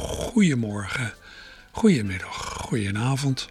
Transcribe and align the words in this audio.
Goedemorgen, 0.00 1.14
goedemiddag, 1.70 2.36
goedenavond. 2.36 3.48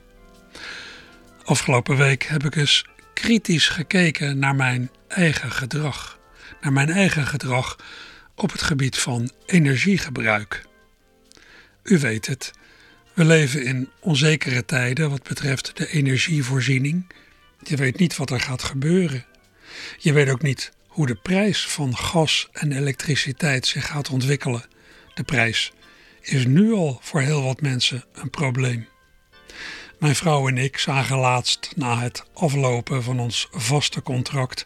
Afgelopen 1.43 1.97
week 1.97 2.23
heb 2.23 2.43
ik 2.43 2.55
eens 2.55 2.85
kritisch 3.13 3.67
gekeken 3.67 4.39
naar 4.39 4.55
mijn 4.55 4.91
eigen 5.07 5.51
gedrag. 5.51 6.19
Naar 6.61 6.73
mijn 6.73 6.89
eigen 6.89 7.27
gedrag 7.27 7.77
op 8.35 8.51
het 8.51 8.61
gebied 8.61 8.97
van 8.97 9.31
energiegebruik. 9.45 10.65
U 11.83 11.99
weet 11.99 12.27
het, 12.27 12.51
we 13.13 13.25
leven 13.25 13.63
in 13.63 13.89
onzekere 13.99 14.65
tijden 14.65 15.09
wat 15.09 15.23
betreft 15.23 15.77
de 15.77 15.87
energievoorziening. 15.87 17.11
Je 17.63 17.75
weet 17.75 17.99
niet 17.99 18.15
wat 18.15 18.29
er 18.29 18.41
gaat 18.41 18.63
gebeuren. 18.63 19.25
Je 19.97 20.13
weet 20.13 20.29
ook 20.29 20.41
niet 20.41 20.71
hoe 20.87 21.07
de 21.07 21.15
prijs 21.15 21.67
van 21.67 21.97
gas 21.97 22.49
en 22.51 22.71
elektriciteit 22.71 23.67
zich 23.67 23.87
gaat 23.87 24.09
ontwikkelen. 24.09 24.65
De 25.13 25.23
prijs 25.23 25.71
is 26.21 26.45
nu 26.45 26.73
al 26.73 26.99
voor 27.01 27.21
heel 27.21 27.43
wat 27.43 27.61
mensen 27.61 28.03
een 28.13 28.29
probleem. 28.29 28.87
Mijn 29.99 30.15
vrouw 30.15 30.47
en 30.47 30.57
ik 30.57 30.77
zagen 30.77 31.17
laatst 31.17 31.73
na 31.75 31.99
het 31.99 32.23
aflopen 32.33 33.03
van 33.03 33.19
ons 33.19 33.47
vaste 33.51 34.01
contract 34.01 34.65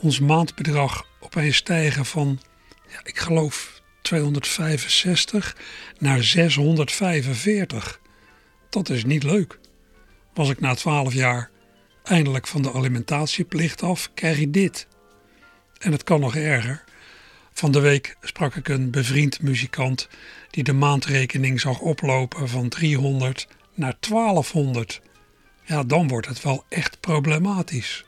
ons 0.00 0.20
maandbedrag 0.20 1.06
opeens 1.20 1.56
stijgen 1.56 2.04
van, 2.04 2.40
ja, 2.88 3.00
ik 3.04 3.18
geloof 3.18 3.82
265 4.02 5.56
naar 5.98 6.22
645. 6.22 8.00
Dat 8.70 8.88
is 8.88 9.04
niet 9.04 9.22
leuk. 9.22 9.58
Was 10.34 10.50
ik 10.50 10.60
na 10.60 10.74
12 10.74 11.14
jaar 11.14 11.50
eindelijk 12.02 12.46
van 12.46 12.62
de 12.62 12.72
alimentatieplicht 12.72 13.82
af, 13.82 14.10
krijg 14.14 14.38
je 14.38 14.50
dit. 14.50 14.86
En 15.78 15.92
het 15.92 16.04
kan 16.04 16.20
nog 16.20 16.36
erger. 16.36 16.84
Van 17.52 17.72
de 17.72 17.80
week 17.80 18.16
sprak 18.20 18.54
ik 18.54 18.68
een 18.68 18.90
bevriend 18.90 19.42
muzikant 19.42 20.08
die 20.50 20.64
de 20.64 20.72
maandrekening 20.72 21.60
zag 21.60 21.78
oplopen 21.80 22.48
van 22.48 22.68
300 22.68 23.48
naar 23.74 23.96
1200. 24.00 25.00
Ja, 25.64 25.82
dan 25.82 26.08
wordt 26.08 26.26
het 26.26 26.42
wel 26.42 26.64
echt 26.68 27.00
problematisch. 27.00 28.04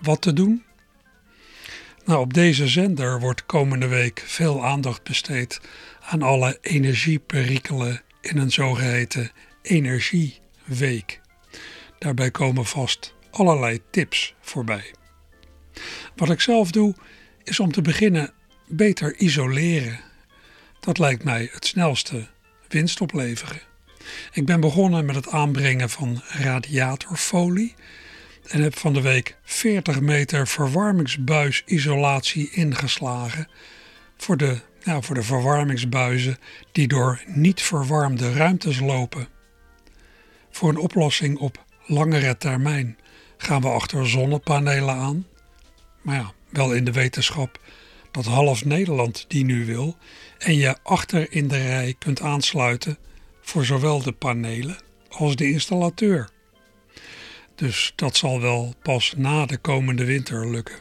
Wat 0.00 0.22
te 0.22 0.32
doen? 0.32 0.64
Nou, 2.04 2.20
op 2.20 2.34
deze 2.34 2.68
zender 2.68 3.20
wordt 3.20 3.46
komende 3.46 3.86
week 3.86 4.22
veel 4.26 4.64
aandacht 4.64 5.02
besteed 5.02 5.60
aan 6.00 6.22
alle 6.22 6.58
energieperikelen 6.60 8.02
in 8.20 8.38
een 8.38 8.52
zogeheten 8.52 9.30
Energieweek. 9.62 11.20
Daarbij 11.98 12.30
komen 12.30 12.66
vast 12.66 13.14
allerlei 13.30 13.80
tips 13.90 14.34
voorbij. 14.40 14.94
Wat 16.16 16.30
ik 16.30 16.40
zelf 16.40 16.70
doe, 16.70 16.94
is 17.42 17.60
om 17.60 17.72
te 17.72 17.82
beginnen 17.82 18.32
beter 18.66 19.16
isoleren. 19.16 20.00
Dat 20.80 20.98
lijkt 20.98 21.24
mij 21.24 21.48
het 21.52 21.66
snelste 21.66 22.26
winst 22.68 23.00
opleveren. 23.00 23.60
Ik 24.32 24.46
ben 24.46 24.60
begonnen 24.60 25.04
met 25.04 25.14
het 25.14 25.28
aanbrengen 25.28 25.90
van 25.90 26.22
radiatorfolie 26.28 27.74
en 28.48 28.62
heb 28.62 28.78
van 28.78 28.92
de 28.92 29.00
week 29.00 29.36
40 29.42 30.00
meter 30.00 30.46
verwarmingsbuisisolatie 30.46 32.50
ingeslagen 32.50 33.48
voor 34.16 34.36
de, 34.36 34.60
nou, 34.84 35.04
voor 35.04 35.14
de 35.14 35.22
verwarmingsbuizen 35.22 36.38
die 36.72 36.88
door 36.88 37.22
niet 37.26 37.62
verwarmde 37.62 38.32
ruimtes 38.32 38.80
lopen. 38.80 39.28
Voor 40.50 40.68
een 40.68 40.78
oplossing 40.78 41.38
op 41.38 41.64
langere 41.86 42.36
termijn 42.36 42.98
gaan 43.36 43.60
we 43.60 43.68
achter 43.68 44.08
zonnepanelen 44.08 44.94
aan. 44.94 45.26
Maar 46.02 46.16
ja, 46.16 46.32
wel 46.48 46.72
in 46.72 46.84
de 46.84 46.92
wetenschap 46.92 47.60
dat 48.14 48.24
half 48.24 48.64
Nederland 48.64 49.24
die 49.28 49.44
nu 49.44 49.66
wil 49.66 49.96
en 50.38 50.56
je 50.56 50.76
achter 50.82 51.32
in 51.32 51.48
de 51.48 51.56
rij 51.56 51.94
kunt 51.98 52.20
aansluiten 52.20 52.98
voor 53.40 53.64
zowel 53.64 54.02
de 54.02 54.12
panelen 54.12 54.76
als 55.08 55.36
de 55.36 55.50
installateur. 55.50 56.30
Dus 57.54 57.92
dat 57.96 58.16
zal 58.16 58.40
wel 58.40 58.74
pas 58.82 59.14
na 59.16 59.46
de 59.46 59.56
komende 59.56 60.04
winter 60.04 60.50
lukken. 60.50 60.78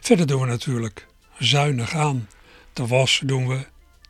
Verder 0.00 0.26
doen 0.26 0.40
we 0.40 0.46
natuurlijk 0.46 1.06
zuinig 1.38 1.94
aan. 1.94 2.28
De 2.72 2.86
was 2.86 3.20
doen 3.24 3.48
we, 3.48 3.66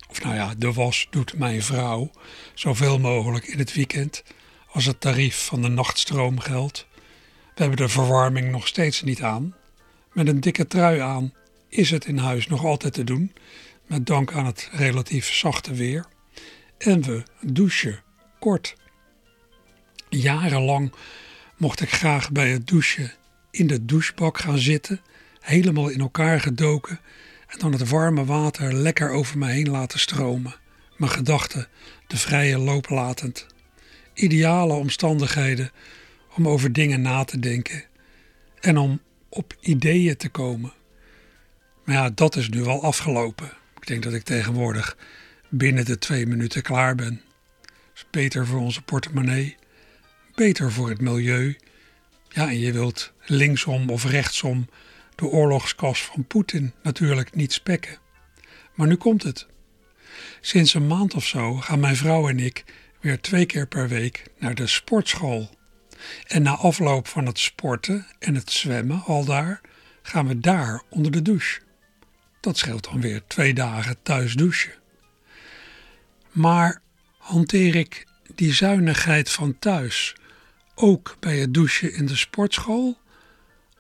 of 0.09 0.23
nou 0.23 0.35
ja, 0.35 0.55
de 0.59 0.73
was 0.73 1.07
doet 1.11 1.39
mijn 1.39 1.63
vrouw 1.63 2.11
zoveel 2.55 2.99
mogelijk 2.99 3.47
in 3.47 3.59
het 3.59 3.75
weekend 3.75 4.23
als 4.71 4.85
het 4.85 5.01
tarief 5.01 5.45
van 5.45 5.63
de 5.63 5.69
nachtstroom 5.69 6.39
geldt. 6.39 6.87
We 7.55 7.67
hebben 7.67 7.77
de 7.77 7.89
verwarming 7.93 8.51
nog 8.51 8.67
steeds 8.67 9.03
niet 9.03 9.23
aan. 9.23 9.55
Met 10.13 10.29
een 10.29 10.41
dikke 10.41 10.67
trui 10.67 10.99
aan 10.99 11.33
is 11.71 11.91
het 11.91 12.05
in 12.05 12.19
huis 12.19 12.47
nog 12.47 12.65
altijd 12.65 12.93
te 12.93 13.05
doen, 13.05 13.33
met 13.87 14.07
dank 14.07 14.33
aan 14.33 14.47
het 14.47 14.69
relatief 14.73 15.33
zachte 15.33 15.75
weer. 15.75 16.05
En 16.79 17.03
we 17.03 17.23
douchen 17.41 18.03
kort. 18.39 18.75
Jarenlang 20.09 20.93
mocht 21.57 21.81
ik 21.81 21.91
graag 21.93 22.31
bij 22.31 22.51
het 22.51 22.67
douchen 22.67 23.13
in 23.51 23.67
de 23.67 23.85
douchebak 23.85 24.39
gaan 24.39 24.59
zitten, 24.59 25.01
helemaal 25.41 25.89
in 25.89 26.01
elkaar 26.01 26.41
gedoken 26.41 27.01
en 27.47 27.59
dan 27.59 27.73
het 27.73 27.89
warme 27.89 28.25
water 28.25 28.73
lekker 28.75 29.11
over 29.11 29.39
me 29.39 29.47
heen 29.47 29.71
laten 29.71 29.99
stromen, 29.99 30.55
mijn 30.97 31.11
gedachten 31.11 31.69
de 32.07 32.17
vrije 32.17 32.59
loop 32.59 32.89
latend. 32.89 33.47
Ideale 34.15 34.73
omstandigheden 34.73 35.71
om 36.37 36.49
over 36.49 36.73
dingen 36.73 37.03
na 37.03 37.25
te 37.25 37.39
denken 37.39 37.85
en 38.61 38.79
om 38.79 39.01
op 39.29 39.57
ideeën 39.61 40.17
te 40.17 40.29
komen. 40.29 40.73
Maar 41.91 41.99
ja, 41.99 42.11
dat 42.15 42.37
is 42.37 42.49
nu 42.49 42.65
al 42.67 42.83
afgelopen. 42.83 43.53
Ik 43.77 43.87
denk 43.87 44.03
dat 44.03 44.13
ik 44.13 44.23
tegenwoordig 44.23 44.97
binnen 45.49 45.85
de 45.85 45.99
twee 45.99 46.27
minuten 46.27 46.63
klaar 46.63 46.95
ben. 46.95 47.23
Beter 48.11 48.47
voor 48.47 48.61
onze 48.61 48.83
portemonnee, 48.83 49.57
beter 50.35 50.73
voor 50.73 50.89
het 50.89 51.01
milieu. 51.01 51.57
Ja, 52.29 52.49
en 52.49 52.59
je 52.59 52.73
wilt 52.73 53.13
linksom 53.25 53.91
of 53.91 54.05
rechtsom 54.05 54.69
de 55.15 55.27
oorlogskas 55.27 56.05
van 56.05 56.25
Poetin 56.27 56.73
natuurlijk 56.83 57.35
niet 57.35 57.53
spekken. 57.53 57.99
Maar 58.75 58.87
nu 58.87 58.97
komt 58.97 59.23
het. 59.23 59.47
Sinds 60.41 60.75
een 60.75 60.87
maand 60.87 61.15
of 61.15 61.27
zo 61.27 61.55
gaan 61.55 61.81
mijn 61.81 61.97
vrouw 61.97 62.29
en 62.29 62.39
ik 62.39 62.65
weer 63.01 63.21
twee 63.21 63.47
keer 63.47 63.67
per 63.67 63.89
week 63.89 64.25
naar 64.39 64.55
de 64.55 64.67
sportschool. 64.67 65.51
En 66.27 66.43
na 66.43 66.57
afloop 66.57 67.09
van 67.09 67.27
het 67.27 67.39
sporten 67.39 68.07
en 68.19 68.35
het 68.35 68.51
zwemmen 68.51 69.03
al 69.05 69.25
daar, 69.25 69.61
gaan 70.03 70.27
we 70.27 70.39
daar 70.39 70.83
onder 70.89 71.13
de 71.13 71.23
douche. 71.23 71.61
Dat 72.41 72.59
scheelt 72.59 72.85
dan 72.85 73.01
weer 73.01 73.23
twee 73.27 73.55
dagen 73.55 74.03
thuis 74.03 74.35
douchen. 74.35 74.73
Maar 76.31 76.83
hanteer 77.19 77.75
ik 77.75 78.07
die 78.35 78.53
zuinigheid 78.53 79.31
van 79.31 79.59
thuis 79.59 80.15
ook 80.75 81.17
bij 81.21 81.39
het 81.39 81.55
douchen 81.55 81.95
in 81.95 82.07
de 82.07 82.17
sportschool? 82.17 82.99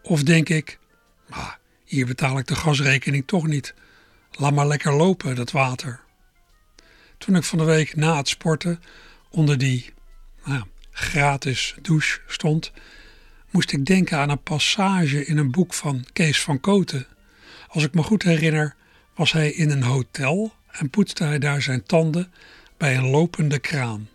Of 0.02 0.22
denk 0.22 0.48
ik, 0.48 0.78
ah, 1.28 1.52
hier 1.84 2.06
betaal 2.06 2.38
ik 2.38 2.46
de 2.46 2.56
gasrekening 2.56 3.26
toch 3.26 3.46
niet. 3.46 3.74
Laat 4.30 4.54
maar 4.54 4.66
lekker 4.66 4.92
lopen, 4.92 5.34
dat 5.34 5.50
water. 5.50 6.00
Toen 7.18 7.36
ik 7.36 7.44
van 7.44 7.58
de 7.58 7.64
week 7.64 7.96
na 7.96 8.16
het 8.16 8.28
sporten 8.28 8.82
onder 9.30 9.58
die 9.58 9.92
nou, 10.44 10.64
gratis 10.90 11.74
douche 11.82 12.20
stond, 12.26 12.72
moest 13.50 13.72
ik 13.72 13.84
denken 13.84 14.18
aan 14.18 14.30
een 14.30 14.42
passage 14.42 15.26
in 15.26 15.36
een 15.36 15.50
boek 15.50 15.74
van 15.74 16.04
Kees 16.12 16.40
van 16.40 16.60
Koten. 16.60 17.06
Als 17.70 17.84
ik 17.84 17.94
me 17.94 18.02
goed 18.02 18.22
herinner, 18.22 18.74
was 19.14 19.32
hij 19.32 19.50
in 19.50 19.70
een 19.70 19.82
hotel 19.82 20.52
en 20.70 20.90
poetste 20.90 21.24
hij 21.24 21.38
daar 21.38 21.62
zijn 21.62 21.82
tanden 21.82 22.32
bij 22.76 22.96
een 22.96 23.06
lopende 23.06 23.58
kraan. 23.58 24.08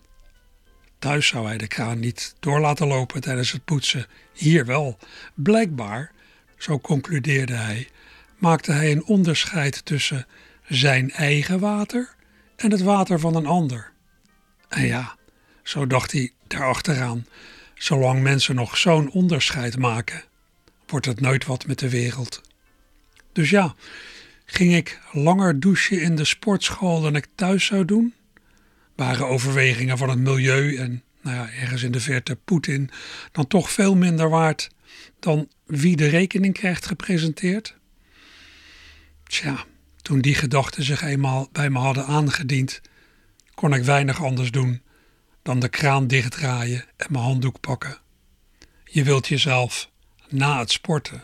Thuis 0.99 1.27
zou 1.27 1.47
hij 1.47 1.57
de 1.57 1.67
kraan 1.67 1.99
niet 1.99 2.35
door 2.39 2.59
laten 2.59 2.87
lopen 2.87 3.21
tijdens 3.21 3.51
het 3.51 3.65
poetsen, 3.65 4.07
hier 4.33 4.65
wel. 4.65 4.97
Blijkbaar, 5.33 6.11
zo 6.57 6.79
concludeerde 6.79 7.53
hij, 7.53 7.87
maakte 8.37 8.71
hij 8.71 8.91
een 8.91 9.05
onderscheid 9.05 9.85
tussen 9.85 10.27
zijn 10.67 11.11
eigen 11.11 11.59
water 11.59 12.15
en 12.55 12.71
het 12.71 12.81
water 12.81 13.19
van 13.19 13.35
een 13.35 13.45
ander. 13.45 13.91
En 14.69 14.85
ja, 14.85 15.15
zo 15.63 15.87
dacht 15.87 16.11
hij 16.11 16.31
daarachteraan, 16.47 17.25
zolang 17.75 18.21
mensen 18.21 18.55
nog 18.55 18.77
zo'n 18.77 19.11
onderscheid 19.11 19.77
maken, 19.77 20.23
wordt 20.87 21.05
het 21.05 21.21
nooit 21.21 21.45
wat 21.45 21.67
met 21.67 21.79
de 21.79 21.89
wereld. 21.89 22.41
Dus 23.35 23.49
ja, 23.49 23.75
Ging 24.45 24.75
ik 24.75 24.99
langer 25.11 25.59
douchen 25.59 26.01
in 26.01 26.15
de 26.15 26.25
sportschool 26.25 27.01
dan 27.01 27.15
ik 27.15 27.27
thuis 27.35 27.65
zou 27.65 27.85
doen? 27.85 28.13
Waren 28.95 29.27
overwegingen 29.27 29.97
van 29.97 30.09
het 30.09 30.19
milieu 30.19 30.75
en 30.75 31.03
nou 31.21 31.35
ja, 31.35 31.49
ergens 31.49 31.83
in 31.83 31.91
de 31.91 31.99
verte 31.99 32.35
Poetin 32.35 32.89
dan 33.31 33.47
toch 33.47 33.71
veel 33.71 33.95
minder 33.95 34.29
waard 34.29 34.69
dan 35.19 35.49
wie 35.65 35.95
de 35.95 36.07
rekening 36.07 36.53
krijgt 36.53 36.85
gepresenteerd? 36.85 37.75
Tja, 39.23 39.65
toen 40.01 40.19
die 40.19 40.35
gedachten 40.35 40.83
zich 40.83 41.01
eenmaal 41.01 41.49
bij 41.51 41.69
me 41.69 41.79
hadden 41.79 42.05
aangediend, 42.05 42.81
kon 43.53 43.73
ik 43.73 43.83
weinig 43.83 44.23
anders 44.23 44.51
doen 44.51 44.81
dan 45.41 45.59
de 45.59 45.69
kraan 45.69 46.07
dichtdraaien 46.07 46.85
en 46.97 47.07
mijn 47.11 47.23
handdoek 47.23 47.59
pakken. 47.59 47.97
Je 48.83 49.03
wilt 49.03 49.27
jezelf 49.27 49.89
na 50.29 50.59
het 50.59 50.71
sporten 50.71 51.23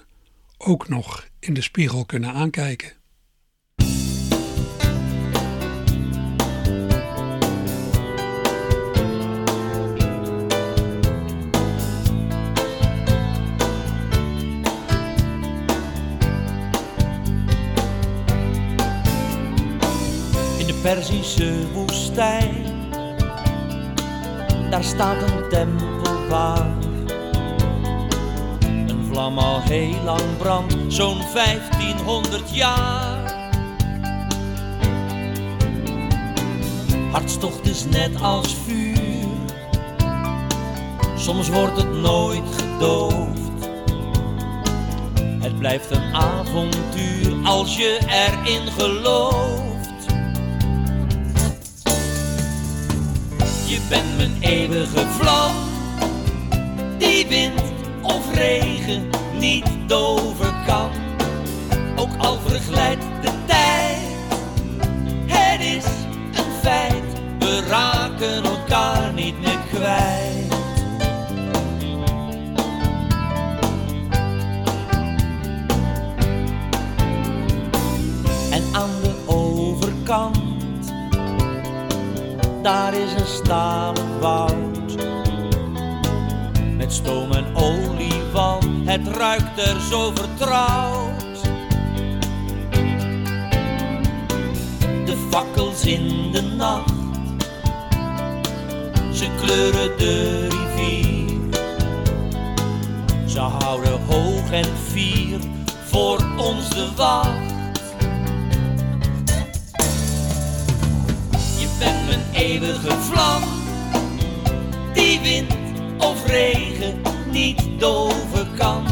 ook 0.58 0.88
nog 0.90 1.30
in 1.42 1.54
de 1.54 1.62
spiegel 1.62 2.06
kunnen 2.06 2.34
aankijken. 2.34 3.00
Perzische 20.82 21.72
woestijn. 21.74 22.56
Daar 24.70 24.84
staat 24.84 25.22
een 25.22 25.50
tempel 25.50 26.28
waar 26.28 26.91
vlam 29.12 29.38
al 29.38 29.62
heel 29.62 30.04
lang 30.04 30.38
brandt, 30.38 30.76
zo'n 30.88 31.22
1500 31.34 32.56
jaar. 32.56 33.50
Hartstocht 37.12 37.68
is 37.68 37.86
net 37.86 38.22
als 38.22 38.56
vuur, 38.66 39.28
soms 41.18 41.50
wordt 41.50 41.78
het 41.78 41.94
nooit 41.94 42.44
gedoofd. 42.58 43.40
Het 45.40 45.60
blijft 45.60 45.92
een 45.92 46.16
avontuur 46.16 47.34
als 47.44 47.78
je 47.78 48.00
erin 48.08 48.72
gelooft. 48.72 50.06
Je 53.66 53.80
bent 53.90 54.18
mijn 54.18 54.38
eeuwige 54.40 55.08
vlam, 55.08 55.52
die 56.98 57.28
wind 57.28 57.81
of 58.16 58.34
regen 58.34 59.10
niet 59.40 59.66
doven 59.88 60.54
kan. 60.66 60.90
Ook 61.96 62.16
al 62.18 62.38
verglijdt 62.46 63.04
de 63.22 63.32
tijd, 63.46 63.98
het 65.26 65.62
is 65.62 65.86
een 66.32 66.52
feit, 66.62 67.04
we 67.40 67.62
raken 67.70 68.44
elkaar 68.44 69.14
niet 69.14 69.40
meer 69.40 69.60
kwijt. 69.74 70.54
En 78.52 78.64
aan 78.72 78.90
de 79.02 79.16
overkant 79.26 80.40
daar 82.62 82.94
is 82.94 83.14
een 83.14 83.28
stalen 83.28 84.20
woud. 84.20 84.96
Met 86.78 86.94
stoom 86.94 87.32
en 87.32 87.46
want 87.54 87.81
het 88.86 89.08
ruikt 89.08 89.60
er 89.60 89.82
zo 89.82 90.12
vertrouwd. 90.16 91.42
De 95.06 95.28
fakkels 95.30 95.86
in 95.86 96.32
de 96.32 96.42
nacht, 96.42 96.94
ze 99.14 99.28
kleuren 99.42 99.98
de 99.98 100.48
rivier. 100.48 101.40
Ze 103.26 103.40
houden 103.40 104.00
hoog 104.06 104.52
en 104.52 104.78
fier 104.90 105.40
voor 105.86 106.26
ons 106.38 106.70
de 106.70 106.88
wacht. 106.96 107.52
bent 111.82 112.06
mijn 112.06 112.24
eeuwige 112.34 112.92
vlam. 112.92 113.42
Die 114.94 115.20
wind 115.20 115.54
of 115.98 116.26
regen 116.26 117.11
niet 117.32 117.62
doven 117.78 118.48
kan. 118.58 118.86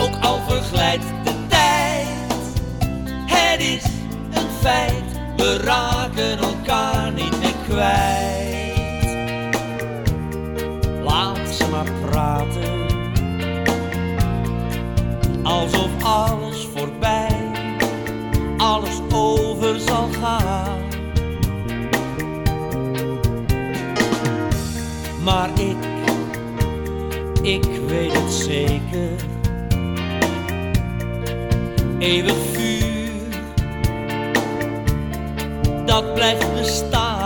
Ook 0.00 0.24
al 0.24 0.40
verglijdt 0.46 1.04
de 1.24 1.34
tijd. 1.48 2.06
Het 3.26 3.60
is 3.60 3.84
een 4.30 4.48
feit, 4.60 5.04
we 5.36 5.56
raken 5.56 6.38
elkaar 6.38 7.12
niet 7.12 7.38
meer 7.40 7.54
kwijt. 7.68 8.76
Laat 11.04 11.48
ze 11.48 11.68
maar 11.70 11.92
praten. 12.10 12.86
Alsof 15.42 15.90
alles 16.02 16.68
voorbij, 16.74 17.50
alles 18.56 19.00
over 19.12 19.80
zal 19.80 20.08
gaan. 20.20 20.78
maar 25.28 25.50
ik, 25.60 25.76
ik 27.48 27.64
weet 27.86 28.12
het 28.12 28.32
zeker. 28.32 29.10
Eeuwig 31.98 32.36
vuur, 32.52 33.42
dat 35.86 36.14
blijft 36.14 36.52
bestaan. 36.54 37.17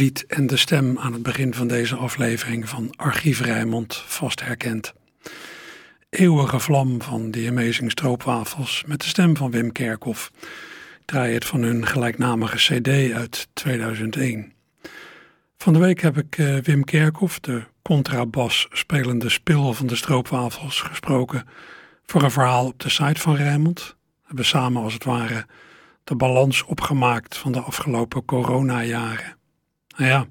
En 0.00 0.46
de 0.46 0.56
stem 0.56 0.98
aan 0.98 1.12
het 1.12 1.22
begin 1.22 1.54
van 1.54 1.68
deze 1.68 1.96
aflevering 1.96 2.68
van 2.68 2.92
Archief 2.96 3.40
Rijmond 3.40 3.94
vast 4.06 4.44
herkend. 4.44 4.92
Eeuwige 6.10 6.60
vlam 6.60 7.02
van 7.02 7.30
The 7.30 7.46
Amazing 7.48 7.90
Stroopwafels 7.90 8.84
met 8.86 9.00
de 9.00 9.06
stem 9.06 9.36
van 9.36 9.50
Wim 9.50 9.72
Kerkhoff. 9.72 10.30
draai 11.04 11.34
het 11.34 11.44
van 11.44 11.62
hun 11.62 11.86
gelijknamige 11.86 12.56
CD 12.56 13.12
uit 13.12 13.48
2001. 13.52 14.52
Van 15.56 15.72
de 15.72 15.78
week 15.78 16.00
heb 16.00 16.18
ik 16.18 16.38
uh, 16.38 16.56
Wim 16.56 16.84
Kerkhoff, 16.84 17.40
de 17.40 17.62
contrabas 17.82 18.68
spelende 18.72 19.28
spil 19.28 19.74
van 19.74 19.86
de 19.86 19.96
Stroopwafels, 19.96 20.80
gesproken 20.80 21.48
voor 22.06 22.22
een 22.22 22.30
verhaal 22.30 22.66
op 22.66 22.78
de 22.78 22.88
site 22.88 23.20
van 23.20 23.36
Rijmond. 23.36 23.96
We 24.20 24.26
hebben 24.26 24.44
samen 24.44 24.82
als 24.82 24.94
het 24.94 25.04
ware 25.04 25.46
de 26.04 26.14
balans 26.14 26.62
opgemaakt 26.62 27.36
van 27.36 27.52
de 27.52 27.60
afgelopen 27.60 28.24
coronajaren. 28.24 29.38
Nou 30.00 30.12
ja, 30.12 30.26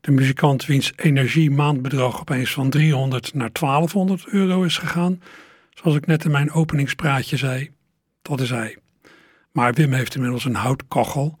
De 0.00 0.10
muzikant 0.10 0.66
wiens 0.66 0.92
energie 0.96 1.50
maandbedrag 1.50 2.20
opeens 2.20 2.52
van 2.52 2.70
300 2.70 3.34
naar 3.34 3.52
1200 3.52 4.26
euro 4.26 4.62
is 4.62 4.78
gegaan, 4.78 5.22
zoals 5.70 5.96
ik 5.96 6.06
net 6.06 6.24
in 6.24 6.30
mijn 6.30 6.52
openingspraatje 6.52 7.36
zei, 7.36 7.70
dat 8.22 8.40
is 8.40 8.50
hij. 8.50 8.76
Maar 9.52 9.72
Wim 9.72 9.92
heeft 9.92 10.14
inmiddels 10.14 10.44
een 10.44 10.54
houtkachel 10.54 11.38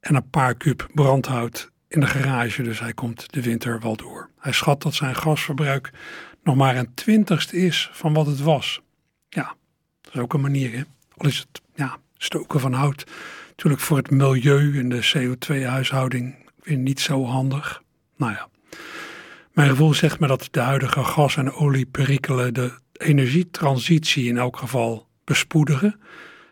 en 0.00 0.14
een 0.14 0.30
paar 0.30 0.54
kub 0.54 0.88
brandhout 0.94 1.70
in 1.88 2.00
de 2.00 2.06
garage, 2.06 2.62
dus 2.62 2.80
hij 2.80 2.92
komt 2.92 3.32
de 3.32 3.42
winter 3.42 3.80
wel 3.80 3.96
door. 3.96 4.30
Hij 4.38 4.52
schat 4.52 4.82
dat 4.82 4.94
zijn 4.94 5.14
gasverbruik 5.14 5.90
nog 6.42 6.56
maar 6.56 6.76
een 6.76 6.94
twintigste 6.94 7.56
is 7.56 7.90
van 7.92 8.12
wat 8.12 8.26
het 8.26 8.40
was. 8.40 8.80
Ja, 9.28 9.54
dat 10.00 10.14
is 10.14 10.20
ook 10.20 10.34
een 10.34 10.40
manier, 10.40 10.72
hè? 10.72 10.82
Al 11.16 11.26
is 11.26 11.38
het 11.38 11.62
ja, 11.74 11.98
stoken 12.16 12.60
van 12.60 12.72
hout 12.72 13.04
natuurlijk 13.48 13.82
voor 13.82 13.96
het 13.96 14.10
milieu 14.10 14.78
en 14.78 14.88
de 14.88 15.12
CO2-huishouding 15.14 16.44
weer 16.66 16.76
niet 16.76 17.00
zo 17.00 17.24
handig. 17.24 17.82
Nou 18.16 18.32
ja, 18.32 18.48
mijn 19.52 19.68
gevoel 19.68 19.94
zegt 19.94 20.20
me 20.20 20.26
dat 20.26 20.48
de 20.50 20.60
huidige 20.60 21.04
gas- 21.04 21.36
en 21.36 21.52
olieperikelen 21.52 22.54
de 22.54 22.78
energietransitie 22.92 24.28
in 24.28 24.38
elk 24.38 24.56
geval 24.56 25.08
bespoedigen. 25.24 26.00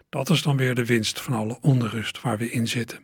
Dat 0.08 0.30
is 0.30 0.42
dan 0.42 0.56
weer 0.56 0.74
de 0.74 0.84
winst 0.84 1.20
van 1.20 1.34
alle 1.34 1.58
onrust 1.60 2.20
waar 2.20 2.38
we 2.38 2.50
in 2.50 2.68
zitten. 2.68 2.98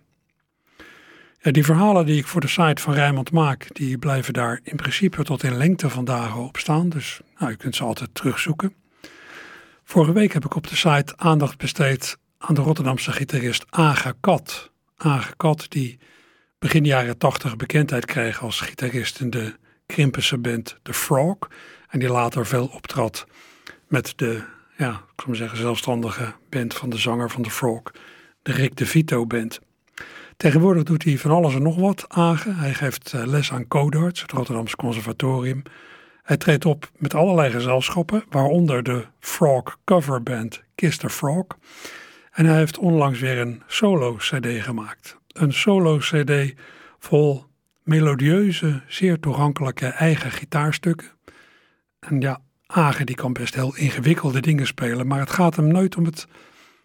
Ja, 1.43 1.51
die 1.51 1.65
verhalen 1.65 2.07
die 2.07 2.19
ik 2.19 2.27
voor 2.27 2.41
de 2.41 2.49
site 2.49 2.83
van 2.83 2.95
Rijmond 2.95 3.31
maak, 3.33 3.67
die 3.73 3.99
blijven 3.99 4.33
daar 4.33 4.61
in 4.63 4.77
principe 4.77 5.25
tot 5.25 5.43
in 5.43 5.57
lengte 5.57 5.91
van 5.91 6.05
dagen 6.05 6.41
op 6.41 6.57
staan. 6.57 6.89
Dus 6.89 7.21
nou, 7.39 7.51
je 7.51 7.57
kunt 7.57 7.77
ze 7.77 7.85
altijd 7.85 8.15
terugzoeken. 8.15 8.75
Vorige 9.85 10.13
week 10.13 10.33
heb 10.33 10.45
ik 10.45 10.55
op 10.55 10.67
de 10.69 10.77
site 10.77 11.13
aandacht 11.17 11.59
besteed 11.59 12.19
aan 12.39 12.55
de 12.55 12.61
Rotterdamse 12.61 13.13
gitarist 13.13 13.65
Aga 13.71 14.15
Kat. 14.21 14.71
Aga 14.97 15.33
Kat 15.37 15.67
die 15.69 15.99
begin 16.61 16.85
jaren 16.85 17.19
tachtig 17.19 17.57
bekendheid 17.57 18.05
kreeg 18.05 18.43
als 18.43 18.61
gitarist 18.61 19.21
in 19.21 19.31
de 19.31 19.55
Krimpense 19.87 20.39
band 20.39 20.79
The 20.83 20.95
Frog. 20.95 21.37
En 21.89 21.99
die 21.99 22.09
later 22.09 22.47
veel 22.47 22.67
optrad 22.67 23.27
met 23.87 24.13
de, 24.17 24.43
ja, 24.77 24.91
ik 24.91 24.97
zou 25.17 25.29
maar 25.29 25.37
zeggen, 25.37 25.59
zelfstandige 25.59 26.35
band 26.49 26.75
van 26.75 26.91
de 26.91 26.99
zanger 26.99 27.31
van 27.31 27.43
The 27.43 27.51
Frog, 27.51 27.83
de 28.43 28.53
Rick 28.53 28.77
de 28.77 28.87
Vito 28.87 29.27
Band. 29.27 29.61
Tegenwoordig 30.37 30.83
doet 30.83 31.05
hij 31.05 31.19
van 31.19 31.31
alles 31.31 31.55
en 31.55 31.63
nog 31.63 31.77
wat, 31.77 32.05
Agen. 32.09 32.57
Hij 32.57 32.75
geeft 32.75 33.13
eh, 33.13 33.27
les 33.27 33.53
aan 33.53 33.69
Codarts, 33.69 34.23
het 34.23 34.33
Rotterdamse 34.33 34.77
Conservatorium. 34.77 35.63
Hij 36.23 36.37
treedt 36.37 36.65
op 36.65 36.91
met 36.97 37.15
allerlei 37.15 37.51
gezelschappen, 37.51 38.25
waaronder 38.29 38.83
de 38.83 39.07
Frog 39.21 39.79
coverband 39.85 40.63
Kiss 40.75 40.99
the 40.99 41.11
Frog. 41.11 41.47
En 42.31 42.47
hij 42.47 42.57
heeft 42.57 42.79
onlangs 42.79 43.21
weer 43.21 43.39
een 43.39 43.63
solo-cd 43.67 44.47
gemaakt. 44.47 45.20
Een 45.33 45.53
solo-cd 45.53 46.55
vol 46.99 47.45
melodieuze, 47.83 48.83
zeer 48.89 49.21
toegankelijke 49.21 49.87
eigen 49.87 50.31
gitaarstukken. 50.31 51.09
En 52.01 52.21
ja, 52.21 52.41
Agen 52.67 53.07
die 53.07 53.15
kan 53.15 53.33
best 53.33 53.55
heel 53.55 53.77
ingewikkelde 53.77 54.41
dingen 54.41 54.67
spelen, 54.67 55.07
maar 55.07 55.21
het 55.21 55.31
gaat 55.31 55.57
hem 55.57 55.67
nooit 55.67 55.97
om 55.97 56.05
het 56.05 56.27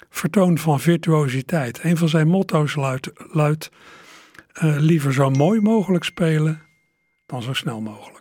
vertoon 0.10 0.58
van 0.58 0.80
virtuositeit. 0.80 1.84
Een 1.84 1.98
van 1.98 2.10
zijn 2.10 2.28
motto's 2.28 2.76
luidt, 3.32 3.70
uh, 4.64 4.76
liever 4.80 5.14
zo 5.14 5.30
mooi 5.30 5.62
mogelijk 5.62 6.04
spelen 6.04 6.62
dan 7.26 7.42
zo 7.42 7.54
snel 7.54 7.82
mogelijk. 7.82 8.15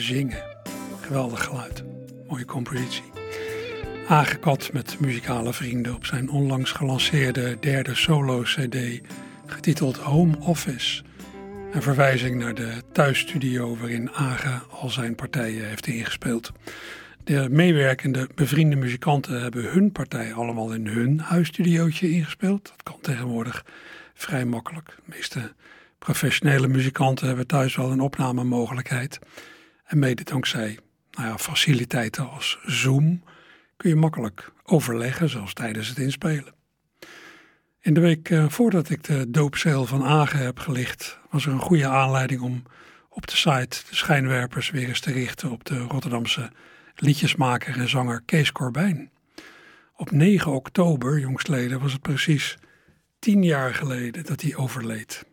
Zingen. 0.00 0.42
Geweldig 1.00 1.44
geluid. 1.44 1.84
Mooie 2.28 2.44
compositie. 2.44 3.02
Aangekat 4.08 4.72
met 4.72 5.00
muzikale 5.00 5.52
vrienden 5.52 5.94
op 5.94 6.06
zijn 6.06 6.30
onlangs 6.30 6.72
gelanceerde 6.72 7.56
derde 7.60 7.94
solo-CD 7.94 9.00
getiteld 9.46 9.96
Home 9.96 10.36
Office. 10.38 11.02
Een 11.72 11.82
verwijzing 11.82 12.38
naar 12.38 12.54
de 12.54 12.82
thuisstudio 12.92 13.76
waarin 13.76 14.10
Age 14.10 14.60
al 14.70 14.88
zijn 14.88 15.14
partijen 15.14 15.68
heeft 15.68 15.86
ingespeeld. 15.86 16.52
De 17.24 17.48
meewerkende 17.50 18.28
bevriende 18.34 18.76
muzikanten 18.76 19.42
hebben 19.42 19.64
hun 19.64 19.92
partij 19.92 20.34
allemaal 20.34 20.72
in 20.72 20.86
hun 20.86 21.20
huisstudiootje 21.20 22.10
ingespeeld. 22.10 22.62
Dat 22.64 22.82
kan 22.82 23.00
tegenwoordig 23.00 23.64
vrij 24.14 24.44
makkelijk. 24.44 24.86
De 24.86 25.02
meeste 25.14 25.52
professionele 25.98 26.68
muzikanten 26.68 27.26
hebben 27.26 27.46
thuis 27.46 27.76
wel 27.76 27.90
een 27.90 28.00
opnamemogelijkheid. 28.00 29.18
En 29.94 30.00
mede 30.00 30.24
dankzij 30.24 30.78
nou 31.10 31.28
ja, 31.28 31.38
faciliteiten 31.38 32.30
als 32.30 32.58
Zoom 32.62 33.22
kun 33.76 33.90
je 33.90 33.96
makkelijk 33.96 34.52
overleggen, 34.64 35.28
zelfs 35.28 35.54
tijdens 35.54 35.88
het 35.88 35.98
inspelen. 35.98 36.54
In 37.80 37.94
de 37.94 38.00
week 38.00 38.30
eh, 38.30 38.48
voordat 38.48 38.90
ik 38.90 39.04
de 39.04 39.30
doopzeil 39.30 39.86
van 39.86 40.04
Agen 40.04 40.38
heb 40.38 40.58
gelicht, 40.58 41.18
was 41.30 41.46
er 41.46 41.52
een 41.52 41.60
goede 41.60 41.86
aanleiding 41.86 42.40
om 42.40 42.62
op 43.08 43.26
de 43.26 43.36
site 43.36 43.82
de 43.88 43.96
schijnwerpers 43.96 44.70
weer 44.70 44.88
eens 44.88 45.00
te 45.00 45.12
richten 45.12 45.50
op 45.50 45.64
de 45.64 45.78
Rotterdamse 45.78 46.50
liedjesmaker 46.94 47.78
en 47.78 47.88
zanger 47.88 48.22
Kees 48.24 48.52
Corbijn. 48.52 49.10
Op 49.96 50.10
9 50.10 50.52
oktober, 50.52 51.18
jongstleden, 51.18 51.80
was 51.80 51.92
het 51.92 52.02
precies 52.02 52.58
tien 53.18 53.42
jaar 53.42 53.74
geleden 53.74 54.24
dat 54.24 54.40
hij 54.40 54.56
overleed. 54.56 55.24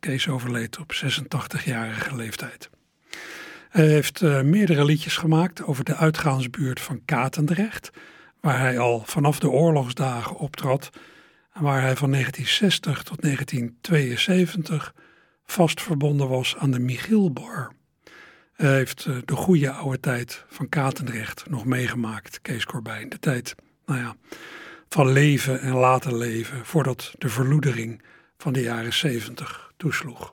Kees 0.00 0.28
overleed 0.28 0.78
op 0.78 0.92
86-jarige 0.92 2.16
leeftijd. 2.16 2.70
Hij 3.70 3.86
heeft 3.86 4.20
uh, 4.20 4.40
meerdere 4.40 4.84
liedjes 4.84 5.16
gemaakt 5.16 5.62
over 5.62 5.84
de 5.84 5.96
uitgaansbuurt 5.96 6.80
van 6.80 7.04
Katendrecht, 7.04 7.90
waar 8.40 8.58
hij 8.58 8.78
al 8.78 9.02
vanaf 9.06 9.38
de 9.38 9.48
oorlogsdagen 9.48 10.36
optrad 10.36 10.90
en 11.52 11.62
waar 11.62 11.80
hij 11.80 11.96
van 11.96 12.10
1960 12.10 13.02
tot 13.02 13.22
1972 13.22 14.94
vast 15.44 15.82
verbonden 15.82 16.28
was 16.28 16.56
aan 16.56 16.70
de 16.70 16.78
Michielbar. 16.78 17.72
Hij 18.52 18.74
heeft 18.74 19.06
uh, 19.06 19.16
de 19.24 19.36
goede 19.36 19.70
oude 19.70 20.00
tijd 20.00 20.44
van 20.48 20.68
Katendrecht 20.68 21.50
nog 21.50 21.64
meegemaakt, 21.64 22.40
Kees 22.42 22.64
Corbijn. 22.64 23.08
De 23.08 23.18
tijd, 23.18 23.54
nou 23.86 24.00
ja, 24.00 24.16
van 24.88 25.12
leven 25.12 25.60
en 25.60 25.74
laten 25.74 26.16
leven 26.16 26.66
voordat 26.66 27.14
de 27.18 27.28
verloedering 27.28 28.02
van 28.38 28.52
de 28.52 28.60
jaren 28.60 28.92
70 28.92 29.72
toesloeg. 29.76 30.32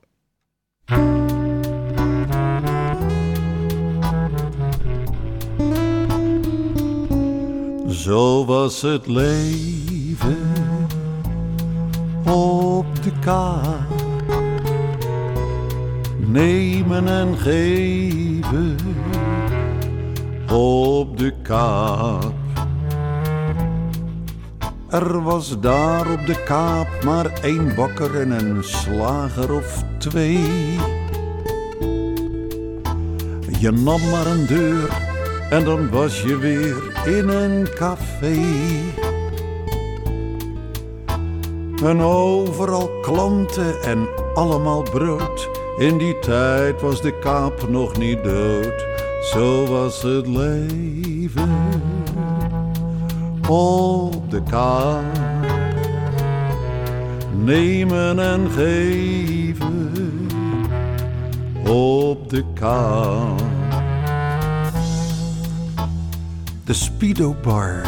Zo 8.07 8.45
was 8.45 8.81
het 8.81 9.07
leven 9.07 10.37
op 12.25 13.03
de 13.03 13.11
kaart. 13.19 14.03
Nemen 16.17 17.07
en 17.07 17.37
geven 17.37 18.75
op 20.51 21.17
de 21.17 21.33
kaap. 21.41 22.33
Er 24.89 25.23
was 25.23 25.59
daar 25.59 26.11
op 26.11 26.25
de 26.25 26.43
kaap 26.43 27.03
maar 27.03 27.39
één 27.41 27.75
bakker 27.75 28.21
en 28.21 28.31
een 28.31 28.63
slager 28.63 29.53
of 29.53 29.83
twee. 29.97 30.77
Je 33.59 33.71
nam 33.71 34.09
maar 34.09 34.25
een 34.25 34.45
deur 34.45 35.16
en 35.49 35.63
dan 35.63 35.89
was 35.89 36.21
je 36.21 36.38
weer 36.38 36.75
in 37.17 37.29
een 37.29 37.67
café. 37.75 38.38
En 41.83 42.01
overal 42.01 42.89
klanten 43.01 43.81
en 43.81 44.07
allemaal 44.33 44.81
brood. 44.81 45.49
In 45.77 45.97
die 45.97 46.19
tijd 46.19 46.81
was 46.81 47.01
de 47.01 47.19
kaap 47.19 47.69
nog 47.69 47.97
niet 47.97 48.23
dood. 48.23 48.86
Zo 49.21 49.65
was 49.65 50.01
het 50.01 50.27
leven 50.27 51.55
op 53.49 54.31
de 54.31 54.43
kaap. 54.49 55.03
Nemen 57.43 58.19
en 58.19 58.49
geven 58.51 59.91
op 61.67 62.29
de 62.29 62.43
kaap. 62.53 63.56
De 66.67 66.73
Speedo 66.73 67.36
Bar, 67.41 67.82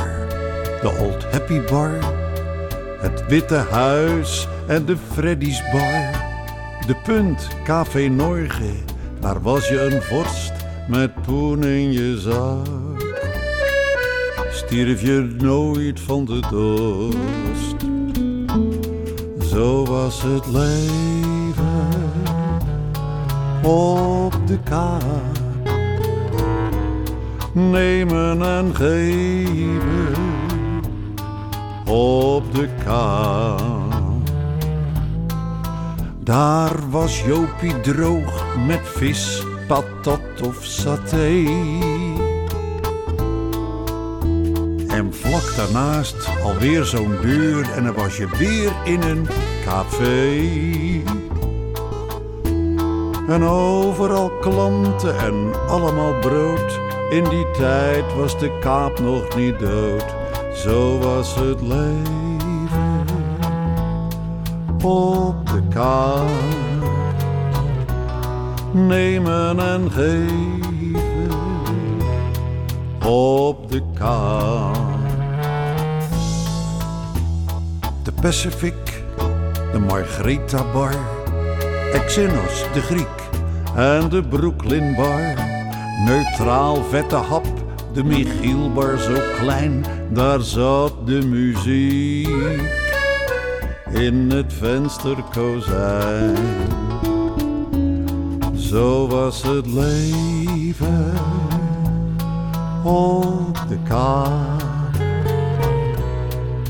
de 0.82 0.98
Old 1.00 1.24
Happy 1.32 1.62
Bar, 1.70 1.92
het 3.00 3.28
Witte 3.28 3.56
Huis 3.56 4.48
en 4.68 4.86
de 4.86 4.98
Freddy's 5.12 5.62
Bar. 5.72 6.28
De 6.88 6.96
Punt, 7.04 7.48
Café 7.64 8.08
Norge, 8.08 8.72
daar 9.20 9.42
was 9.42 9.68
je 9.68 9.82
een 9.82 10.02
vorst 10.02 10.52
met 10.88 11.22
poen 11.22 11.64
in 11.64 11.92
je 11.92 12.20
zak. 12.20 12.68
Stierf 14.52 15.02
je 15.02 15.36
nooit 15.38 16.00
van 16.00 16.26
de 16.26 16.40
dorst, 16.50 17.76
zo 19.52 19.86
was 19.86 20.22
het 20.22 20.46
leven 20.48 21.88
op 23.64 24.48
de 24.48 24.60
kaart 24.64 25.39
nemen 27.54 28.42
en 28.42 28.76
geven 28.76 30.14
op 31.88 32.54
de 32.54 32.70
kaan. 32.86 34.24
Daar 36.24 36.90
was 36.90 37.24
Jopie 37.26 37.80
droog 37.82 38.46
met 38.68 38.82
vis, 38.84 39.44
patat 39.68 40.42
of 40.44 40.66
saté. 40.66 41.46
En 44.88 45.14
vlak 45.14 45.56
daarnaast 45.56 46.30
alweer 46.44 46.86
zo'n 46.86 47.18
deur 47.22 47.72
en 47.72 47.84
dan 47.84 47.94
was 47.94 48.18
je 48.18 48.28
weer 48.38 48.72
in 48.84 49.02
een 49.02 49.28
café. 49.66 50.48
En 53.28 53.44
overal 53.44 54.32
klanten 54.42 55.18
en 55.18 55.52
allemaal 55.68 56.14
brood 56.20 56.89
in 57.10 57.24
die 57.24 57.52
tijd 57.52 58.16
was 58.16 58.40
de 58.40 58.58
kaap 58.60 59.00
nog 59.00 59.36
niet 59.36 59.60
dood, 59.60 60.06
zo 60.54 60.98
was 60.98 61.36
het 61.36 61.62
leven 61.62 63.08
op 64.84 65.48
de 65.48 65.62
kaap. 65.74 66.30
Nemen 68.72 69.60
en 69.60 69.92
geven 69.92 71.36
op 73.06 73.72
de 73.72 73.82
kaap. 73.94 74.78
De 78.04 78.12
Pacific, 78.22 79.04
de 79.72 79.80
Margarita 79.80 80.64
Bar, 80.74 80.94
Exynos, 81.94 82.66
de 82.74 82.82
Griek 82.82 83.30
en 83.76 84.10
de 84.10 84.24
Brooklyn 84.24 84.96
Bar 84.96 85.49
Neutraal 86.06 86.84
vette 86.84 87.16
hap, 87.16 87.46
de 87.94 88.04
Michielbar 88.04 88.98
zo 88.98 89.20
klein, 89.40 89.86
daar 90.10 90.42
zat 90.42 91.08
de 91.08 91.26
muziek 91.26 92.28
in 93.92 94.32
het 94.32 94.54
vensterkozijn. 94.54 96.38
Zo 98.56 99.08
was 99.08 99.42
het 99.44 99.66
leven 99.66 101.14
op 102.84 103.58
de 103.68 103.78
kaart. 103.88 104.64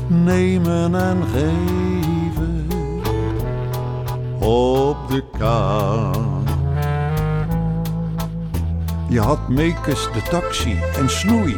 Nemen 0.06 0.94
en 0.94 1.22
geven 1.32 2.66
op 4.38 4.96
de 5.08 5.24
kaart. 5.38 6.29
Je 9.10 9.20
had 9.20 9.48
Meekes 9.48 10.08
de 10.12 10.22
taxi 10.30 10.78
en 10.96 11.10
snoei 11.10 11.56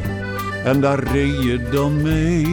en 0.64 0.80
daar 0.80 0.98
reed 0.98 1.42
je 1.42 1.68
dan 1.70 2.02
mee. 2.02 2.46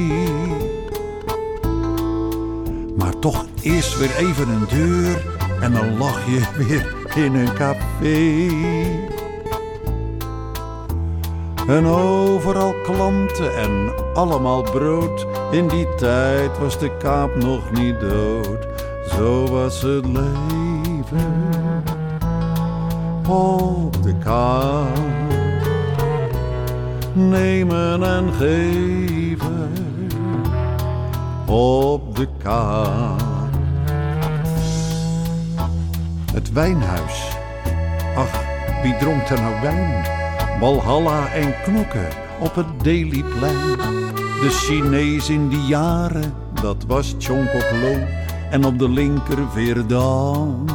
Maar 2.97 3.19
toch 3.19 3.45
eerst 3.61 3.97
weer 3.97 4.15
even 4.15 4.49
een 4.49 4.67
deur 4.69 5.25
en 5.61 5.73
dan 5.73 5.97
lag 5.97 6.25
je 6.25 6.41
weer 6.63 6.95
in 7.15 7.35
een 7.35 7.53
café. 7.53 8.47
En 11.67 11.85
overal 11.85 12.73
klanten 12.83 13.55
en 13.55 13.91
allemaal 14.13 14.61
brood. 14.61 15.27
In 15.51 15.67
die 15.67 15.95
tijd 15.95 16.57
was 16.57 16.79
de 16.79 16.97
kaap 16.97 17.35
nog 17.35 17.71
niet 17.71 17.99
dood. 17.99 18.67
Zo 19.09 19.47
was 19.47 19.81
het 19.81 20.05
leven 20.05 20.58
op 23.29 24.03
de 24.03 24.17
kaart. 24.23 24.99
Nemen 27.13 28.03
en 28.03 28.33
geven 28.33 29.71
op 31.45 32.15
de 32.15 32.27
kaart. 32.43 33.27
Het 36.33 36.51
wijnhuis. 36.51 37.37
Ach, 38.15 38.41
wie 38.83 38.97
dronk 38.97 39.29
er 39.29 39.41
nou 39.41 39.61
wijn? 39.61 40.05
Walhalla 40.59 41.27
en 41.33 41.53
knokken 41.63 42.07
op 42.39 42.55
het 42.55 42.83
Dailyplein. 42.83 43.77
De 44.15 44.49
Chinees 44.49 45.29
in 45.29 45.49
die 45.49 45.65
jaren, 45.65 46.33
dat 46.61 46.83
was 46.87 47.15
Chongkok-lo. 47.19 47.97
En 48.49 48.65
op 48.65 48.79
de 48.79 48.89
linker 48.89 49.37
Veerdam, 49.51 50.65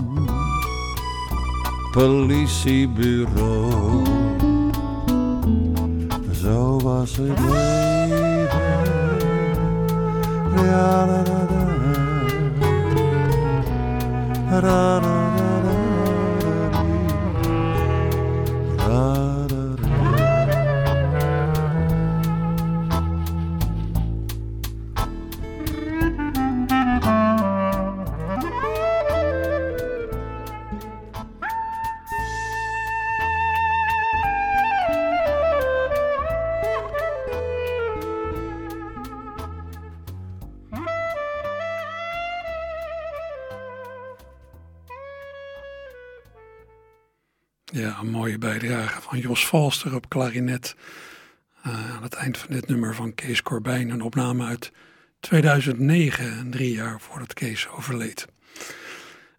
politiebureau. 1.95 4.03
Zo 6.43 6.79
was 6.83 7.17
het 7.17 7.41
leven. 7.41 8.83
Ja, 10.65 11.07
da, 11.07 11.23
da, 11.23 11.47
da. 15.01 15.24
Van 49.15 49.23
Jos 49.23 49.47
Valster 49.47 49.95
op 49.95 50.09
klarinet. 50.09 50.77
Eh, 51.63 51.97
aan 51.97 52.03
het 52.03 52.15
eind 52.15 52.39
van 52.39 52.55
dit 52.55 52.69
nummer 52.69 52.95
van 52.95 53.15
Kees 53.15 53.43
Corbijn, 53.43 53.91
een 53.91 54.03
opname 54.03 54.47
uit 54.47 54.73
2009, 55.21 56.51
drie 56.51 56.73
jaar 56.75 57.01
voordat 57.01 57.35
Kees 57.35 57.69
overleed. 57.69 58.27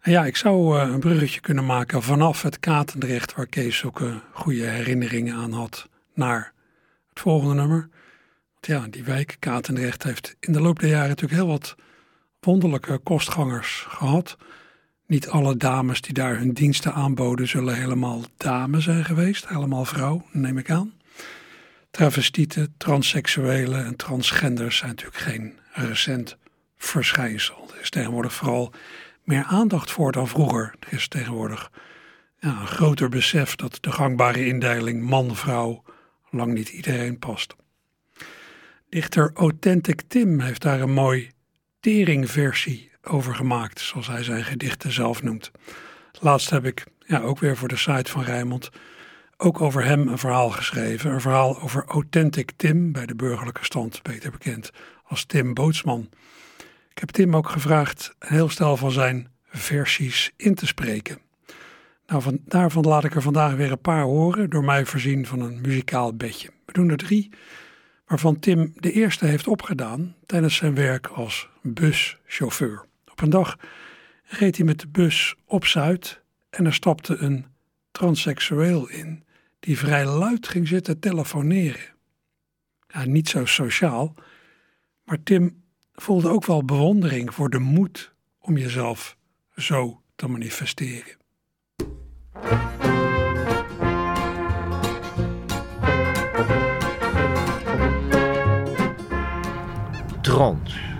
En 0.00 0.12
ja, 0.12 0.24
ik 0.24 0.36
zou 0.36 0.78
eh, 0.78 0.88
een 0.88 1.00
bruggetje 1.00 1.40
kunnen 1.40 1.66
maken 1.66 2.02
vanaf 2.02 2.42
het 2.42 2.60
Katendrecht, 2.60 3.34
waar 3.34 3.46
Kees 3.46 3.84
ook 3.84 4.02
goede 4.32 4.64
herinneringen 4.64 5.34
aan 5.34 5.52
had, 5.52 5.88
naar 6.14 6.52
het 7.08 7.20
volgende 7.20 7.54
nummer. 7.54 7.88
Want 8.52 8.66
ja, 8.66 8.86
die 8.90 9.04
wijk 9.04 9.36
Katendrecht 9.38 10.02
heeft 10.02 10.36
in 10.40 10.52
de 10.52 10.60
loop 10.60 10.78
der 10.78 10.90
jaren 10.90 11.08
natuurlijk 11.08 11.40
heel 11.40 11.50
wat 11.50 11.74
wonderlijke 12.40 12.98
kostgangers 12.98 13.84
gehad. 13.88 14.36
Niet 15.06 15.28
alle 15.28 15.56
dames 15.56 16.00
die 16.00 16.12
daar 16.12 16.38
hun 16.38 16.52
diensten 16.52 16.94
aanboden 16.94 17.48
zullen 17.48 17.76
helemaal 17.76 18.22
dame 18.36 18.80
zijn 18.80 19.04
geweest, 19.04 19.48
helemaal 19.48 19.84
vrouw, 19.84 20.26
neem 20.32 20.58
ik 20.58 20.70
aan. 20.70 20.92
Travestieten, 21.90 22.74
transseksuelen 22.76 23.84
en 23.84 23.96
transgenders 23.96 24.76
zijn 24.76 24.90
natuurlijk 24.90 25.18
geen 25.18 25.58
recent 25.72 26.36
verschijnsel. 26.76 27.70
Er 27.74 27.80
is 27.80 27.90
tegenwoordig 27.90 28.32
vooral 28.32 28.72
meer 29.24 29.44
aandacht 29.44 29.90
voor 29.90 30.12
dan 30.12 30.28
vroeger. 30.28 30.74
Er 30.80 30.92
is 30.92 31.08
tegenwoordig 31.08 31.70
een 32.40 32.66
groter 32.66 33.08
besef 33.08 33.56
dat 33.56 33.78
de 33.80 33.92
gangbare 33.92 34.46
indeling 34.46 35.02
man-vrouw 35.02 35.82
lang 36.30 36.54
niet 36.54 36.68
iedereen 36.68 37.18
past. 37.18 37.54
Dichter 38.88 39.30
Authentic 39.34 40.02
Tim 40.08 40.40
heeft 40.40 40.62
daar 40.62 40.80
een 40.80 40.92
mooi 40.92 41.30
teringversie 41.80 42.90
over 43.08 43.34
gemaakt, 43.34 43.80
zoals 43.80 44.06
hij 44.06 44.22
zijn 44.22 44.44
gedichten 44.44 44.92
zelf 44.92 45.22
noemt. 45.22 45.50
Laatst 46.20 46.50
heb 46.50 46.64
ik, 46.64 46.86
ja, 47.06 47.20
ook 47.20 47.38
weer 47.38 47.56
voor 47.56 47.68
de 47.68 47.76
site 47.76 48.10
van 48.10 48.22
Rijmond, 48.22 48.70
ook 49.36 49.60
over 49.60 49.84
hem 49.84 50.08
een 50.08 50.18
verhaal 50.18 50.50
geschreven. 50.50 51.12
Een 51.12 51.20
verhaal 51.20 51.60
over 51.60 51.84
Authentic 51.84 52.52
Tim, 52.56 52.92
bij 52.92 53.06
de 53.06 53.14
burgerlijke 53.14 53.64
stand 53.64 54.02
beter 54.02 54.30
bekend 54.30 54.70
als 55.04 55.24
Tim 55.24 55.54
Bootsman. 55.54 56.08
Ik 56.90 56.98
heb 56.98 57.10
Tim 57.10 57.36
ook 57.36 57.48
gevraagd 57.48 58.14
een 58.18 58.34
heel 58.34 58.48
stel 58.48 58.76
van 58.76 58.90
zijn 58.90 59.28
versies 59.48 60.32
in 60.36 60.54
te 60.54 60.66
spreken. 60.66 61.18
Nou, 62.06 62.22
van, 62.22 62.40
daarvan 62.44 62.84
laat 62.84 63.04
ik 63.04 63.14
er 63.14 63.22
vandaag 63.22 63.54
weer 63.54 63.70
een 63.70 63.80
paar 63.80 64.02
horen, 64.02 64.50
door 64.50 64.64
mij 64.64 64.84
voorzien 64.84 65.26
van 65.26 65.40
een 65.40 65.60
muzikaal 65.60 66.16
bedje. 66.16 66.50
We 66.66 66.72
doen 66.72 66.88
er 66.88 66.96
drie, 66.96 67.30
waarvan 68.06 68.38
Tim 68.38 68.72
de 68.76 68.92
eerste 68.92 69.26
heeft 69.26 69.46
opgedaan 69.46 70.14
tijdens 70.26 70.56
zijn 70.56 70.74
werk 70.74 71.06
als 71.06 71.48
buschauffeur. 71.62 72.84
Op 73.16 73.22
een 73.22 73.30
dag 73.30 73.56
reed 74.22 74.56
hij 74.56 74.66
met 74.66 74.80
de 74.80 74.88
bus 74.88 75.34
op 75.44 75.64
Zuid 75.64 76.22
en 76.50 76.66
er 76.66 76.74
stapte 76.74 77.16
een 77.16 77.46
transseksueel 77.90 78.88
in 78.88 79.24
die 79.60 79.78
vrij 79.78 80.06
luid 80.06 80.48
ging 80.48 80.68
zitten 80.68 80.98
telefoneren. 80.98 81.94
Ja, 82.88 83.04
niet 83.04 83.28
zo 83.28 83.44
sociaal, 83.44 84.14
maar 85.04 85.22
Tim 85.22 85.62
voelde 85.92 86.28
ook 86.28 86.44
wel 86.44 86.64
bewondering 86.64 87.34
voor 87.34 87.50
de 87.50 87.58
moed 87.58 88.14
om 88.38 88.56
jezelf 88.56 89.16
zo 89.54 90.02
te 90.16 90.28
manifesteren. 90.28 91.16
trans. 100.20 100.95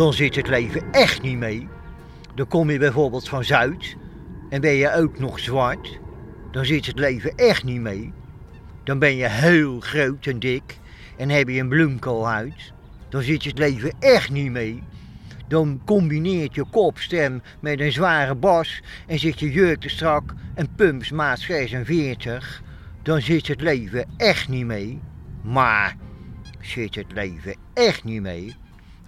Dan 0.00 0.12
zit 0.12 0.36
het 0.36 0.48
leven 0.48 0.82
echt 0.92 1.22
niet 1.22 1.38
mee. 1.38 1.68
Dan 2.34 2.46
kom 2.48 2.70
je 2.70 2.78
bijvoorbeeld 2.78 3.28
van 3.28 3.44
Zuid 3.44 3.96
en 4.50 4.60
ben 4.60 4.72
je 4.72 4.94
ook 4.94 5.18
nog 5.18 5.38
zwart. 5.38 5.98
Dan 6.50 6.64
zit 6.64 6.86
het 6.86 6.98
leven 6.98 7.36
echt 7.36 7.64
niet 7.64 7.80
mee. 7.80 8.12
Dan 8.84 8.98
ben 8.98 9.16
je 9.16 9.28
heel 9.28 9.80
groot 9.80 10.26
en 10.26 10.38
dik 10.38 10.78
en 11.16 11.28
heb 11.28 11.48
je 11.48 11.60
een 11.60 11.68
bloemkoolhuid. 11.68 12.72
Dan 13.08 13.22
zit 13.22 13.42
je 13.42 13.48
het 13.48 13.58
leven 13.58 13.92
echt 13.98 14.30
niet 14.30 14.50
mee. 14.50 14.82
Dan 15.48 15.80
combineert 15.84 16.54
je 16.54 16.64
kopstem 16.70 17.42
met 17.60 17.80
een 17.80 17.92
zware 17.92 18.34
bas 18.34 18.82
en 19.06 19.18
zit 19.18 19.40
je 19.40 19.50
jurk 19.50 19.80
te 19.80 19.88
strak 19.88 20.34
en 20.54 20.74
pumps 20.74 21.10
maat 21.10 21.38
46. 21.38 22.62
Dan 23.02 23.20
zit 23.20 23.46
het 23.46 23.60
leven 23.60 24.08
echt 24.16 24.48
niet 24.48 24.66
mee. 24.66 25.00
Maar 25.42 25.96
zit 26.60 26.94
het 26.94 27.12
leven 27.12 27.56
echt 27.74 28.04
niet 28.04 28.22
mee 28.22 28.56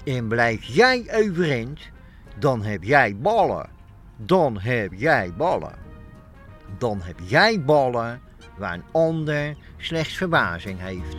en 0.04 0.28
blijf 0.28 0.64
jij 0.64 1.06
overeind, 1.12 1.80
dan 2.38 2.62
heb 2.62 2.82
jij 2.82 3.16
ballen. 3.16 3.70
Dan 4.16 4.58
heb 4.58 4.92
jij 4.92 5.32
ballen. 5.36 5.74
Dan 6.78 7.00
heb 7.02 7.18
jij 7.24 7.62
ballen 7.62 8.20
waar 8.58 8.74
een 8.74 8.84
ander 8.92 9.56
slechts 9.76 10.16
verbazing 10.16 10.78
heeft. 10.80 11.16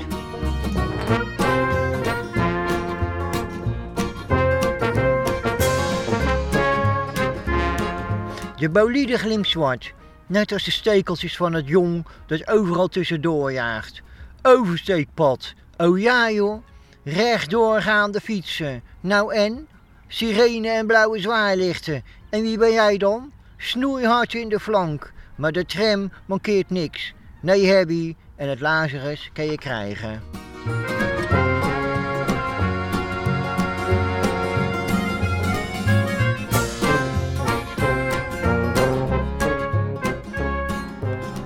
De 8.58 8.70
bolide 8.70 9.18
glimt 9.18 9.48
zwart, 9.48 9.94
net 10.28 10.52
als 10.52 10.64
de 10.64 10.72
stekeltjes 10.72 11.38
van 11.38 11.54
het 11.54 11.68
jong 11.68 12.06
dat 12.26 12.48
overal 12.48 12.88
tussendoor 12.88 13.52
jaagt. 13.52 14.02
Oversteekpad, 14.42 15.54
oh 15.78 16.00
ja 16.00 16.32
joh, 16.32 16.64
rechtdoorgaande 17.04 18.22
fietsen. 18.22 18.84
Nou 19.00 19.34
en? 19.34 19.68
Sirene 20.08 20.70
en 20.70 20.88
blauwe 20.88 21.20
zwaailichten. 21.20 22.04
En 22.30 22.42
wie 22.42 22.58
ben 22.58 22.72
jij 22.72 22.98
dan? 22.98 23.32
Snoeihard 23.58 24.34
in 24.34 24.50
de 24.50 24.60
flank, 24.60 25.12
maar 25.36 25.52
de 25.52 25.66
tram 25.66 26.12
mankeert 26.26 26.70
niks. 26.70 27.14
Nee, 27.42 27.66
Hebby, 27.66 28.16
en 28.36 28.50
het 28.50 28.60
Lazarus 28.60 29.30
kan 29.34 29.46
je 29.46 29.58
krijgen. 29.58 30.22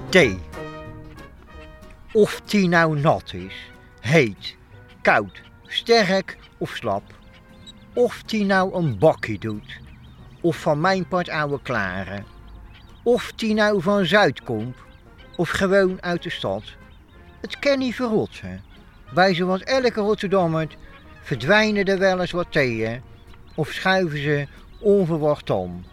Thee. 0.10 0.40
Of 2.14 2.42
die 2.46 2.68
nou 2.68 3.00
nat 3.00 3.34
is, 3.34 3.72
heet, 4.00 4.56
koud, 5.02 5.42
sterk 5.68 6.38
of 6.58 6.76
slap. 6.76 7.04
Of 7.94 8.24
die 8.24 8.46
nou 8.46 8.74
een 8.74 8.98
bakje 8.98 9.40
doet, 9.40 9.80
of 10.42 10.58
van 10.58 10.82
mijn 10.82 11.08
part 11.08 11.30
oude 11.30 11.60
klaren. 11.62 12.26
Of 13.04 13.32
die 13.36 13.54
nou 13.54 13.82
van 13.82 14.06
Zuid 14.06 14.44
komt, 14.44 14.78
of 15.36 15.50
gewoon 15.50 16.02
uit 16.02 16.24
de 16.24 16.30
stad. 16.30 16.64
Het 17.42 17.60
kan 17.60 17.80
niet 17.80 17.96
verrotsen. 17.96 18.62
Bij 19.14 19.34
zoals 19.34 19.62
elke 19.62 20.00
Rotterdammer 20.02 20.68
verdwijnen 21.22 21.86
er 21.86 22.00
wel 22.00 22.20
eens 22.20 22.32
wat 22.32 22.52
theeën, 22.52 23.02
of 23.56 23.72
schuiven 23.72 24.22
ze 24.22 24.48
onverwacht 24.80 25.50
om. 25.50 25.86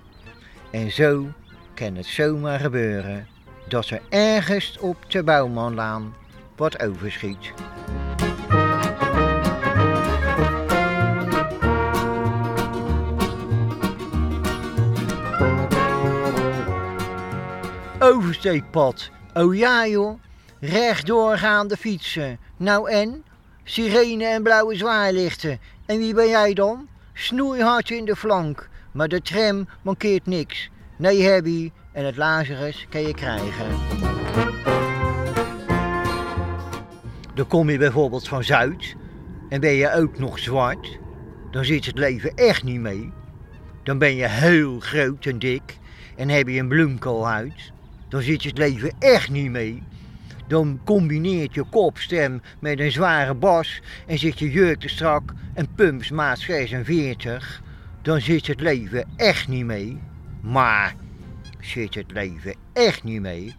En 0.70 0.90
zo 0.90 1.26
kan 1.74 1.94
het 1.94 2.06
zomaar 2.06 2.60
gebeuren 2.60 3.26
dat 3.68 3.90
er 3.90 4.00
ergens 4.08 4.78
op 4.78 5.10
de 5.10 5.22
Bouwmanlaan 5.22 6.14
wat 6.56 6.82
overschiet. 6.82 7.52
Oh 19.34 19.54
ja 19.54 19.86
joh, 19.86 20.20
rechtdoor 20.60 21.38
gaande 21.38 21.76
fietsen. 21.76 22.38
Nou 22.56 22.90
en? 22.90 23.24
Sirene 23.64 24.24
en 24.24 24.42
blauwe 24.42 24.76
zwaailichten. 24.76 25.58
En 25.86 25.98
wie 25.98 26.14
ben 26.14 26.28
jij 26.28 26.54
dan? 26.54 26.88
Snoeihard 27.12 27.90
in 27.90 28.04
de 28.04 28.16
flank. 28.16 28.68
Maar 28.92 29.08
de 29.08 29.22
tram 29.22 29.68
mankeert 29.82 30.26
niks. 30.26 30.70
Nee, 30.96 31.22
Hebby, 31.22 31.72
en 31.92 32.04
het 32.04 32.16
Lazarus 32.16 32.86
kan 32.90 33.00
je 33.00 33.14
krijgen. 33.14 33.66
Dan 37.34 37.46
kom 37.46 37.70
je 37.70 37.78
bijvoorbeeld 37.78 38.28
van 38.28 38.44
Zuid 38.44 38.94
en 39.48 39.60
ben 39.60 39.72
je 39.72 39.92
ook 39.92 40.18
nog 40.18 40.38
zwart. 40.38 40.98
Dan 41.50 41.64
zit 41.64 41.86
het 41.86 41.98
leven 41.98 42.34
echt 42.34 42.62
niet 42.62 42.80
mee. 42.80 43.12
Dan 43.82 43.98
ben 43.98 44.14
je 44.14 44.28
heel 44.28 44.80
groot 44.80 45.26
en 45.26 45.38
dik 45.38 45.78
en 46.16 46.28
heb 46.28 46.48
je 46.48 46.60
een 46.60 46.68
bloemkoolhuid. 46.68 47.72
Dan 48.14 48.22
zit 48.22 48.42
je 48.42 48.48
het 48.48 48.58
leven 48.58 48.92
echt 48.98 49.30
niet 49.30 49.50
mee. 49.50 49.82
Dan 50.46 50.80
combineert 50.84 51.54
je 51.54 51.64
kopstem 51.64 52.42
met 52.58 52.80
een 52.80 52.92
zware 52.92 53.34
bas 53.34 53.80
en 54.06 54.18
zit 54.18 54.38
je 54.38 54.50
jurk 54.50 54.80
te 54.80 54.88
strak 54.88 55.32
en 55.54 55.74
pumps 55.74 56.10
maat 56.10 56.38
46. 56.38 57.62
Dan 58.02 58.20
zit 58.20 58.46
het 58.46 58.60
leven 58.60 59.08
echt 59.16 59.48
niet 59.48 59.64
mee. 59.64 60.00
Maar 60.40 60.94
zit 61.60 61.94
het 61.94 62.10
leven 62.10 62.54
echt 62.72 63.04
niet 63.04 63.20
mee 63.20 63.54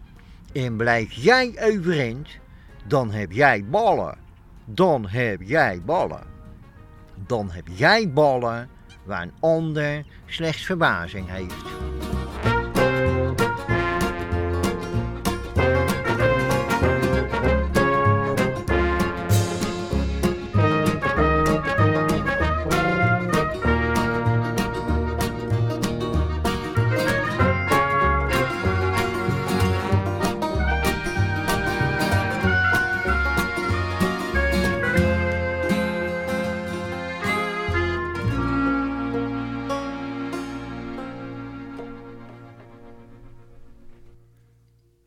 en 0.53 0.75
blijf 0.75 1.11
jij 1.11 1.55
overeind, 1.61 2.29
dan 2.85 3.11
heb 3.11 3.31
jij 3.31 3.65
ballen. 3.65 4.17
Dan 4.65 5.07
heb 5.07 5.41
jij 5.41 5.81
ballen. 5.85 6.23
Dan 7.27 7.51
heb 7.51 7.67
jij 7.71 8.11
ballen 8.11 8.69
waar 9.05 9.21
een 9.21 9.33
ander 9.39 10.05
slechts 10.25 10.65
verbazing 10.65 11.29
heeft. 11.29 11.65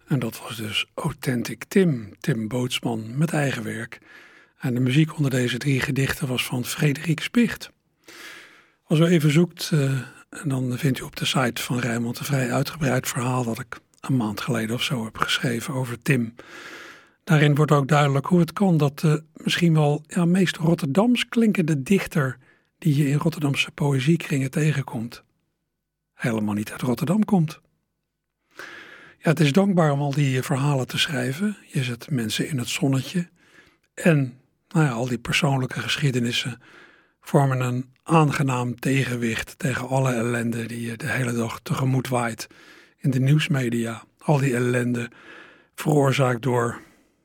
En 0.09 0.19
dat 0.19 0.41
was 0.41 0.57
dus 0.57 0.87
Authentic 0.95 1.65
Tim, 1.65 2.13
Tim 2.21 2.49
Bootsman 2.49 3.19
met 3.19 3.33
eigen 3.33 3.63
werk. 3.63 3.99
En 4.59 4.75
de 4.75 4.81
muziek 4.81 5.17
onder 5.17 5.31
deze 5.31 5.59
drie 5.59 5.81
gedichten 5.81 6.29
was 6.29 6.45
van 6.45 6.65
Frederik 6.65 7.21
Spicht. 7.21 7.71
Als 8.85 8.99
u 8.99 9.05
even 9.05 9.31
zoekt, 9.31 9.71
uh, 9.75 10.01
dan 10.45 10.79
vindt 10.79 10.99
u 11.01 11.03
op 11.03 11.17
de 11.17 11.25
site 11.25 11.63
van 11.63 11.79
Rijnmond 11.79 12.19
een 12.19 12.25
vrij 12.25 12.53
uitgebreid 12.53 13.09
verhaal 13.09 13.45
dat 13.45 13.59
ik 13.59 13.81
een 14.01 14.17
maand 14.17 14.41
geleden 14.41 14.75
of 14.75 14.83
zo 14.83 15.05
heb 15.05 15.17
geschreven 15.17 15.75
over 15.75 16.03
Tim. 16.03 16.35
Daarin 17.25 17.55
wordt 17.55 17.73
ook 17.73 17.89
duidelijk 17.89 18.27
hoe 18.27 18.41
het 18.41 18.53
kan 18.53 18.77
dat 18.77 18.99
de 18.99 19.23
misschien 19.33 19.75
wel 19.75 20.05
ja, 20.07 20.25
meest 20.25 20.57
Rotterdams 20.57 21.29
klinkende 21.29 21.83
dichter 21.83 22.39
die 22.79 22.97
je 22.97 23.09
in 23.09 23.19
Rotterdamse 23.19 23.71
poëziekringen 23.71 24.51
tegenkomt, 24.51 25.23
helemaal 26.15 26.55
niet 26.55 26.73
uit 26.73 26.83
Rotterdam 26.83 27.25
komt. 27.25 27.61
Ja, 29.21 29.31
het 29.31 29.41
is 29.41 29.53
dankbaar 29.53 29.93
om 29.93 30.01
al 30.01 30.13
die 30.13 30.43
verhalen 30.43 30.87
te 30.87 30.99
schrijven. 30.99 31.57
Je 31.67 31.83
zet 31.83 32.11
mensen 32.11 32.49
in 32.49 32.59
het 32.59 32.69
zonnetje. 32.69 33.29
En 33.95 34.39
nou 34.69 34.85
ja, 34.85 34.91
al 34.91 35.09
die 35.09 35.19
persoonlijke 35.19 35.81
geschiedenissen 35.81 36.61
vormen 37.21 37.61
een 37.61 37.93
aangenaam 38.03 38.79
tegenwicht 38.79 39.59
tegen 39.59 39.89
alle 39.89 40.13
ellende 40.13 40.67
die 40.67 40.81
je 40.81 40.97
de 40.97 41.11
hele 41.11 41.33
dag 41.33 41.61
tegemoet 41.63 42.09
waait 42.09 42.47
in 42.97 43.11
de 43.11 43.21
nieuwsmedia. 43.21 44.03
Al 44.19 44.39
die 44.39 44.55
ellende 44.55 45.11
veroorzaakt 45.75 46.43
door, 46.43 46.81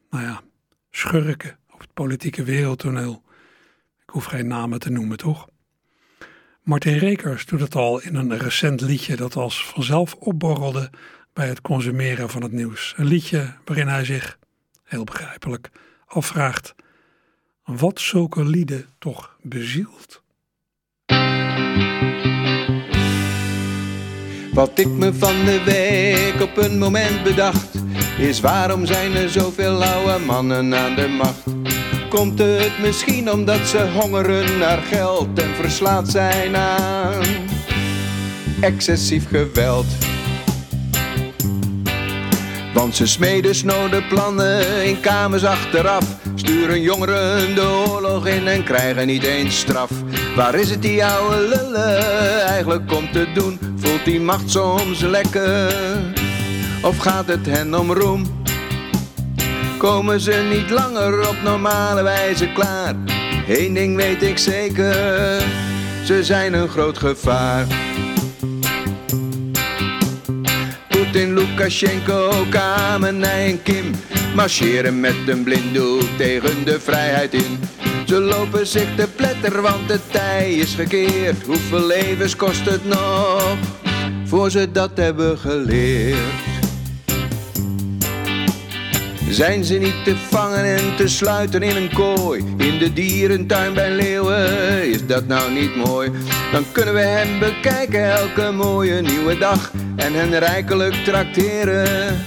nou 0.10 0.23
ja, 0.23 0.41
schurken 0.91 1.58
op 1.71 1.79
het 1.79 1.93
politieke 1.93 2.43
wereldtoneel. 2.43 3.23
Ik 4.03 4.10
hoef 4.10 4.25
geen 4.25 4.47
namen 4.47 4.79
te 4.79 4.89
noemen, 4.89 5.17
toch? 5.17 5.47
Martin 6.63 6.97
Rekers 6.97 7.45
doet 7.45 7.60
het 7.60 7.75
al 7.75 8.01
in 8.01 8.15
een 8.15 8.38
recent 8.38 8.82
liedje 8.82 9.15
dat 9.15 9.36
als 9.36 9.65
vanzelf 9.65 10.13
opborrelde 10.13 10.89
bij 11.34 11.48
het 11.48 11.62
consumeren 11.62 12.30
van 12.30 12.41
het 12.41 12.52
nieuws. 12.52 12.93
Een 12.98 13.06
liedje 13.06 13.54
waarin 13.65 13.88
hij 13.88 14.06
zich, 14.06 14.38
heel 14.84 15.04
begrijpelijk, 15.04 15.69
afvraagt 16.06 16.76
wat 17.63 18.00
zulke 18.00 18.46
lieden 18.46 18.86
toch 19.00 19.38
bezielt. 19.41 20.22
Wat 24.54 24.80
ik 24.80 24.88
me 24.88 25.13
van 25.13 25.46
de 25.46 25.62
week 25.65 26.41
op 26.41 26.58
een 26.58 26.78
moment 26.78 27.24
bedacht, 27.24 27.76
is 28.17 28.39
waarom 28.39 28.86
zijn 28.86 29.15
er 29.15 29.30
zoveel 29.30 29.84
oude 29.84 30.26
mannen 30.26 30.76
aan 30.76 30.96
de 30.96 31.08
macht? 31.08 31.43
Komt 32.10 32.39
het 32.39 32.80
misschien 32.82 33.32
omdat 33.32 33.67
ze 33.67 33.91
hongeren 33.91 34.58
naar 34.58 34.78
geld 34.78 35.39
en 35.39 35.56
verslaafd 35.56 36.12
zijn 36.12 36.56
aan 36.56 37.24
excessief 38.62 39.28
geweld? 39.28 39.86
Want 42.73 42.95
ze 42.95 43.07
smeden 43.07 43.55
snode 43.55 44.03
plannen 44.03 44.86
in 44.86 44.99
kamers 44.99 45.43
achteraf. 45.43 46.05
Sturen 46.36 46.81
jongeren 46.81 47.55
de 47.55 47.86
oorlog 47.88 48.27
in 48.27 48.47
en 48.47 48.63
krijgen 48.63 49.07
niet 49.07 49.23
eens 49.23 49.59
straf. 49.59 49.89
Waar 50.36 50.55
is 50.55 50.69
het 50.69 50.81
die 50.81 51.05
oude 51.05 51.47
lullen 51.47 52.01
eigenlijk 52.45 52.93
om 52.93 53.12
te 53.12 53.31
doen? 53.33 53.59
Voelt 53.75 54.05
die 54.05 54.21
macht 54.21 54.49
soms 54.49 54.99
lekker? 54.99 55.75
Of 56.81 56.97
gaat 56.97 57.27
het 57.27 57.45
hen 57.45 57.79
om 57.79 57.91
roem? 57.91 58.43
Komen 59.77 60.19
ze 60.19 60.47
niet 60.49 60.69
langer 60.69 61.29
op 61.29 61.36
normale 61.43 62.03
wijze 62.03 62.51
klaar? 62.53 62.95
Eén 63.47 63.73
ding 63.73 63.95
weet 63.95 64.23
ik 64.23 64.38
zeker, 64.38 64.93
ze 66.05 66.23
zijn 66.23 66.53
een 66.53 66.67
groot 66.67 66.97
gevaar. 66.97 67.65
Poetin, 71.13 71.34
Lukashenko, 71.34 72.45
Kamenij 72.49 73.49
en 73.49 73.62
Kim 73.63 73.91
marcheren 74.36 74.99
met 74.99 75.15
een 75.28 75.43
blinddoek 75.43 76.04
tegen 76.17 76.65
de 76.65 76.80
vrijheid 76.80 77.34
in. 77.34 77.60
Ze 78.06 78.19
lopen 78.19 78.67
zich 78.67 78.95
te 78.95 79.08
pletter, 79.15 79.62
want 79.62 79.88
de 79.88 79.99
tij 80.12 80.54
is 80.54 80.76
gekeerd. 80.76 81.45
Hoeveel 81.45 81.86
levens 81.86 82.36
kost 82.36 82.65
het 82.65 82.86
nog, 82.86 83.58
voor 84.26 84.52
ze 84.52 84.71
dat 84.71 84.91
hebben 84.95 85.38
geleerd? 85.38 86.52
Zijn 89.34 89.63
ze 89.63 89.74
niet 89.74 90.04
te 90.04 90.15
vangen 90.30 90.65
en 90.65 90.96
te 90.96 91.08
sluiten 91.08 91.62
in 91.62 91.76
een 91.76 91.93
kooi? 91.93 92.43
In 92.58 92.78
de 92.78 92.93
dierentuin 92.93 93.74
bij 93.74 93.91
leeuwen, 93.91 94.89
is 94.91 95.06
dat 95.08 95.28
nou 95.28 95.52
niet 95.52 95.76
mooi? 95.76 96.12
Dan 96.52 96.65
kunnen 96.72 96.93
we 96.93 97.00
hen 97.00 97.39
bekijken 97.39 98.12
elke 98.12 98.52
mooie 98.52 99.02
nieuwe 99.02 99.38
dag 99.38 99.72
En 99.96 100.13
hen 100.13 100.39
rijkelijk 100.39 100.93
trakteren 100.93 102.17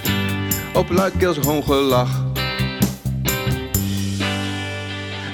op 0.75 0.90
luidkeels 0.90 1.38
hongelach 1.38 2.25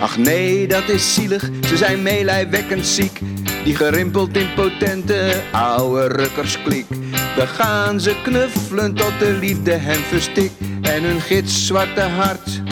Ach 0.00 0.16
nee, 0.16 0.66
dat 0.66 0.88
is 0.88 1.14
zielig, 1.14 1.50
ze 1.66 1.76
zijn 1.76 2.02
meelijwekkend 2.02 2.86
ziek 2.86 3.20
Die 3.64 3.76
gerimpeld 3.76 4.36
impotente 4.36 5.42
oude 5.52 6.06
rukkerskliek 6.06 6.86
We 7.36 7.46
gaan 7.46 8.00
ze 8.00 8.14
knuffelen 8.22 8.94
tot 8.94 9.12
de 9.18 9.32
liefde 9.40 9.72
hen 9.72 10.00
verstikt 10.00 10.70
En 10.82 11.02
hun 11.02 11.20
gitzwarte 11.20 12.00
hart 12.00 12.62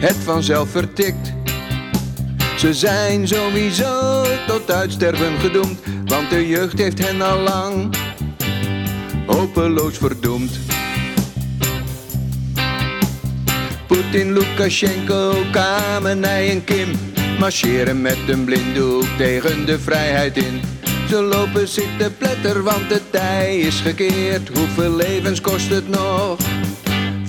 het 0.00 0.16
vanzelf 0.16 0.70
vertikt 0.70 1.32
ze 2.62 2.74
zijn 2.74 3.28
sowieso 3.28 4.22
tot 4.46 4.70
uitsterven 4.70 5.38
gedoemd, 5.40 5.78
want 6.04 6.30
de 6.30 6.48
jeugd 6.48 6.78
heeft 6.78 7.06
hen 7.06 7.22
al 7.22 7.38
lang 7.38 7.96
hopeloos 9.26 9.96
verdoemd. 9.98 10.58
Poetin, 13.86 14.32
Lukashenko, 14.32 15.34
Kamenij 15.50 16.50
en 16.50 16.64
Kim 16.64 16.88
marcheren 17.38 18.00
met 18.00 18.18
een 18.28 18.44
blinddoek 18.44 19.06
tegen 19.16 19.66
de 19.66 19.78
vrijheid 19.78 20.36
in. 20.36 20.60
Ze 21.08 21.22
lopen 21.22 21.68
zitten 21.68 22.16
pletter, 22.16 22.62
want 22.62 22.88
de 22.88 23.00
tij 23.10 23.58
is 23.58 23.80
gekeerd. 23.80 24.48
Hoeveel 24.48 24.96
levens 24.96 25.40
kost 25.40 25.68
het 25.68 25.88
nog, 25.88 26.38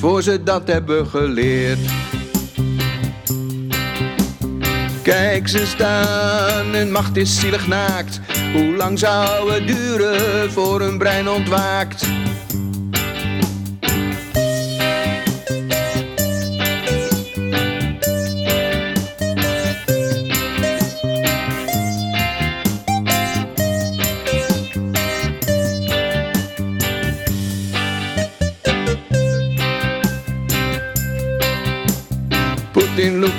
voor 0.04 0.22
ze 0.24 0.44
dat 0.44 0.68
hebben 0.68 1.08
geleerd? 1.08 1.80
Kijk, 5.04 5.48
ze 5.48 5.66
staan, 5.66 6.66
hun 6.66 6.92
macht 6.92 7.18
is 7.18 7.39
zielig 7.39 7.68
naakt. 7.68 8.20
Hoe 8.54 8.76
lang 8.76 9.00
zou 9.00 9.52
het 9.52 9.68
duren 9.68 10.52
voor 10.52 10.82
hun 10.82 10.98
brein 10.98 11.30
ontwaakt? 11.30 12.06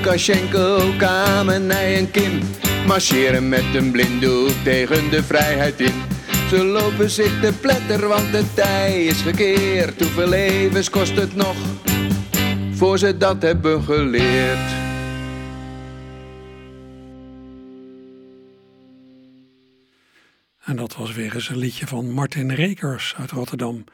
Lukashenko, 0.05 0.95
Kamenij 0.99 1.97
en 1.97 2.11
Kim 2.11 2.41
marcheren 2.87 3.49
met 3.49 3.75
een 3.75 3.91
blinddoek 3.91 4.51
tegen 4.65 5.11
de 5.11 5.23
vrijheid 5.23 5.81
in. 5.81 6.03
Ze 6.49 6.65
lopen 6.65 7.11
zich 7.11 7.41
te 7.41 7.53
pletter, 7.61 8.09
want 8.09 8.33
de 8.33 8.45
tij 8.55 9.05
is 9.05 9.21
gekeerd. 9.21 10.01
Hoeveel 10.01 10.29
levens 10.29 10.91
kost 10.91 11.17
het 11.17 11.35
nog, 11.35 11.57
voor 12.71 12.99
ze 12.99 13.17
dat 13.17 13.43
hebben 13.43 13.83
geleerd? 13.83 14.73
En 20.65 20.77
dat 20.77 20.97
was 20.97 21.13
weer 21.13 21.35
eens 21.35 21.49
een 21.49 21.59
liedje 21.59 21.87
van 21.87 22.11
Martin 22.11 22.53
Rekers 22.53 23.15
uit 23.19 23.31
Rotterdam, 23.31 23.85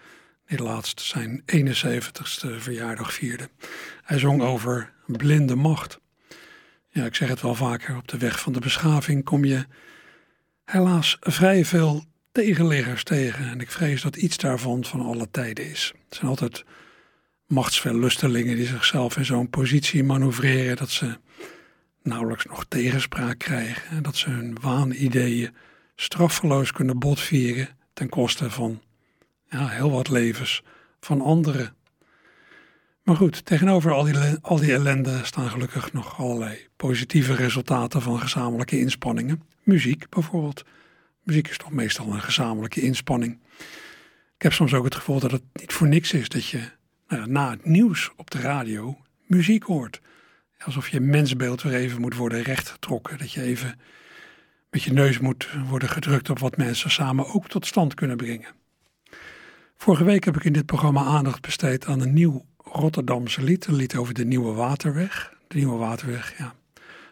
die 0.46 0.62
laatst 0.62 1.00
zijn 1.00 1.42
71ste 1.56 2.56
verjaardag 2.58 3.12
vierde. 3.12 3.48
Hij 4.02 4.18
zong 4.18 4.42
over 4.42 4.92
blinde 5.16 5.54
macht. 5.54 6.00
Ja, 6.88 7.04
ik 7.04 7.14
zeg 7.14 7.28
het 7.28 7.40
wel 7.40 7.54
vaker, 7.54 7.96
op 7.96 8.08
de 8.08 8.18
weg 8.18 8.40
van 8.40 8.52
de 8.52 8.60
beschaving 8.60 9.24
kom 9.24 9.44
je 9.44 9.66
helaas 10.64 11.16
vrij 11.20 11.64
veel 11.64 12.04
tegenliggers 12.32 13.04
tegen. 13.04 13.48
En 13.48 13.60
ik 13.60 13.70
vrees 13.70 14.02
dat 14.02 14.16
iets 14.16 14.36
daarvan 14.36 14.84
van 14.84 15.00
alle 15.00 15.30
tijden 15.30 15.70
is. 15.70 15.92
Het 16.08 16.14
zijn 16.14 16.30
altijd 16.30 16.64
machtsverlustelingen 17.46 18.56
die 18.56 18.66
zichzelf 18.66 19.16
in 19.16 19.24
zo'n 19.24 19.50
positie 19.50 20.04
manoeuvreren 20.04 20.76
dat 20.76 20.90
ze 20.90 21.18
nauwelijks 22.02 22.44
nog 22.44 22.64
tegenspraak 22.68 23.38
krijgen. 23.38 23.90
En 23.90 24.02
dat 24.02 24.16
ze 24.16 24.30
hun 24.30 24.58
waanideeën 24.60 25.54
straffeloos 25.96 26.72
kunnen 26.72 26.98
botvieren 26.98 27.68
ten 27.92 28.08
koste 28.08 28.50
van 28.50 28.82
ja, 29.50 29.68
heel 29.68 29.90
wat 29.90 30.08
levens 30.08 30.62
van 31.00 31.20
anderen. 31.20 31.74
Maar 33.02 33.16
goed, 33.16 33.44
tegenover 33.44 33.92
al 33.92 34.04
die, 34.04 34.16
al 34.40 34.56
die 34.56 34.72
ellende 34.72 35.20
staan 35.24 35.50
gelukkig 35.50 35.92
nog 35.92 36.18
allerlei 36.18 36.66
positieve 36.76 37.34
resultaten 37.34 38.02
van 38.02 38.20
gezamenlijke 38.20 38.78
inspanningen. 38.78 39.42
Muziek 39.62 40.08
bijvoorbeeld. 40.08 40.64
Muziek 41.22 41.48
is 41.48 41.58
toch 41.58 41.70
meestal 41.70 42.12
een 42.12 42.20
gezamenlijke 42.20 42.80
inspanning. 42.80 43.38
Ik 44.36 44.42
heb 44.42 44.52
soms 44.52 44.74
ook 44.74 44.84
het 44.84 44.94
gevoel 44.94 45.20
dat 45.20 45.30
het 45.30 45.42
niet 45.52 45.72
voor 45.72 45.88
niks 45.88 46.12
is 46.12 46.28
dat 46.28 46.46
je 46.46 46.70
nou 47.08 47.30
na 47.30 47.50
het 47.50 47.64
nieuws 47.64 48.10
op 48.16 48.30
de 48.30 48.40
radio 48.40 48.98
muziek 49.26 49.62
hoort. 49.62 50.00
Alsof 50.58 50.88
je 50.88 51.00
mensbeeld 51.00 51.62
weer 51.62 51.74
even 51.74 52.00
moet 52.00 52.16
worden 52.16 52.42
rechtgetrokken. 52.42 53.18
Dat 53.18 53.32
je 53.32 53.42
even 53.42 53.80
met 54.70 54.82
je 54.82 54.92
neus 54.92 55.18
moet 55.18 55.48
worden 55.68 55.88
gedrukt 55.88 56.30
op 56.30 56.38
wat 56.38 56.56
mensen 56.56 56.90
samen 56.90 57.26
ook 57.26 57.48
tot 57.48 57.66
stand 57.66 57.94
kunnen 57.94 58.16
brengen. 58.16 58.54
Vorige 59.76 60.04
week 60.04 60.24
heb 60.24 60.36
ik 60.36 60.44
in 60.44 60.52
dit 60.52 60.66
programma 60.66 61.04
aandacht 61.04 61.40
besteed 61.40 61.86
aan 61.86 62.00
een 62.00 62.12
nieuw 62.12 62.44
Rotterdamse 62.72 63.42
lied. 63.42 63.66
Een 63.66 63.74
lied 63.74 63.96
over 63.96 64.14
de 64.14 64.24
Nieuwe 64.24 64.52
Waterweg. 64.52 65.34
De 65.48 65.56
Nieuwe 65.56 65.76
Waterweg, 65.76 66.38
ja. 66.38 66.54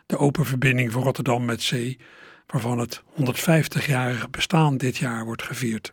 De 0.06 0.18
open 0.18 0.46
verbinding 0.46 0.92
van 0.92 1.02
Rotterdam 1.02 1.44
met 1.44 1.62
zee, 1.62 1.98
waarvan 2.46 2.78
het 2.78 3.02
150-jarige 3.02 4.28
bestaan 4.28 4.76
dit 4.76 4.96
jaar 4.96 5.24
wordt 5.24 5.42
gevierd. 5.42 5.92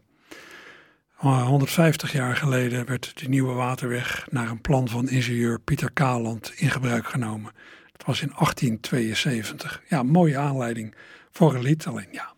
150 1.15 2.11
jaar 2.11 2.35
geleden 2.35 2.85
werd 2.85 3.19
de 3.19 3.27
Nieuwe 3.27 3.53
Waterweg 3.53 4.27
naar 4.29 4.49
een 4.49 4.61
plan 4.61 4.87
van 4.87 5.09
ingenieur 5.09 5.59
Pieter 5.59 5.91
Kaland 5.91 6.53
in 6.55 6.69
gebruik 6.69 7.07
genomen. 7.07 7.51
Dat 7.91 8.05
was 8.05 8.21
in 8.21 8.31
1872. 8.35 9.81
Ja, 9.89 10.03
mooie 10.03 10.37
aanleiding 10.37 10.95
voor 11.31 11.55
een 11.55 11.61
lied. 11.61 11.87
Alleen 11.87 12.07
ja, 12.11 12.33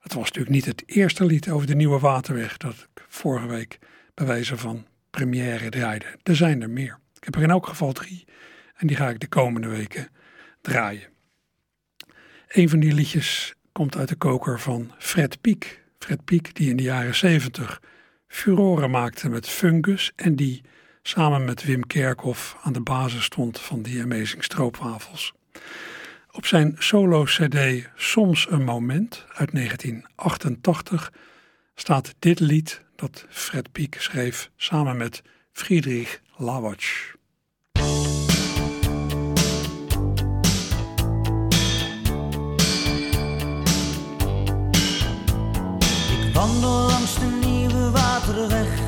het 0.00 0.14
was 0.14 0.24
natuurlijk 0.24 0.54
niet 0.54 0.64
het 0.64 0.82
eerste 0.86 1.24
lied 1.24 1.50
over 1.50 1.66
de 1.66 1.74
Nieuwe 1.74 1.98
Waterweg 1.98 2.56
dat 2.56 2.72
ik 2.72 3.04
vorige 3.08 3.46
week 3.46 3.78
bij 4.14 4.26
wijze 4.26 4.56
van 4.56 4.86
première 5.10 5.68
draaide. 5.68 6.06
Er 6.22 6.36
zijn 6.36 6.62
er 6.62 6.70
meer. 6.70 6.98
Ik 7.14 7.24
heb 7.24 7.34
er 7.34 7.42
in 7.42 7.50
elk 7.50 7.66
geval 7.66 7.92
drie 7.92 8.24
en 8.74 8.86
die 8.86 8.96
ga 8.96 9.08
ik 9.08 9.20
de 9.20 9.28
komende 9.28 9.68
weken 9.68 10.08
draaien. 10.60 11.08
Een 12.48 12.68
van 12.68 12.80
die 12.80 12.94
liedjes 12.94 13.54
komt 13.72 13.96
uit 13.96 14.08
de 14.08 14.16
koker 14.16 14.60
van 14.60 14.92
Fred 14.98 15.40
Piek. 15.40 15.82
Fred 15.98 16.24
Piek 16.24 16.54
die 16.54 16.70
in 16.70 16.76
de 16.76 16.82
jaren 16.82 17.14
70 17.14 17.82
furoren 18.28 18.90
maakte 18.90 19.28
met 19.28 19.48
Fungus 19.48 20.12
en 20.16 20.36
die 20.36 20.62
samen 21.02 21.44
met 21.44 21.64
Wim 21.64 21.86
Kerkhoff 21.86 22.56
aan 22.62 22.72
de 22.72 22.80
basis 22.80 23.24
stond 23.24 23.60
van 23.60 23.82
die 23.82 24.02
Amazing 24.02 24.44
Stroopwafels. 24.44 25.32
Op 26.30 26.46
zijn 26.46 26.74
solo-cd 26.78 27.88
Soms 27.94 28.50
een 28.50 28.64
Moment 28.64 29.24
uit 29.34 29.52
1988 29.52 31.12
staat 31.80 32.14
dit 32.18 32.40
lied 32.40 32.84
dat 32.96 33.24
Fred 33.28 33.72
Piek 33.72 33.96
schreef 33.98 34.50
samen 34.56 34.96
met 34.96 35.22
Friedrich 35.52 36.20
Lawatsch. 36.36 37.14
Ik 46.10 46.34
wandel 46.34 46.86
langs 46.86 47.14
de 47.14 47.38
nieuwe 47.46 47.90
waterweg, 47.90 48.80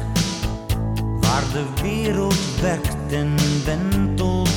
waar 1.21 1.53
de 1.53 1.67
wereld 1.83 2.61
werkt 2.61 3.13
en 3.13 3.35
wentelt 3.65 4.50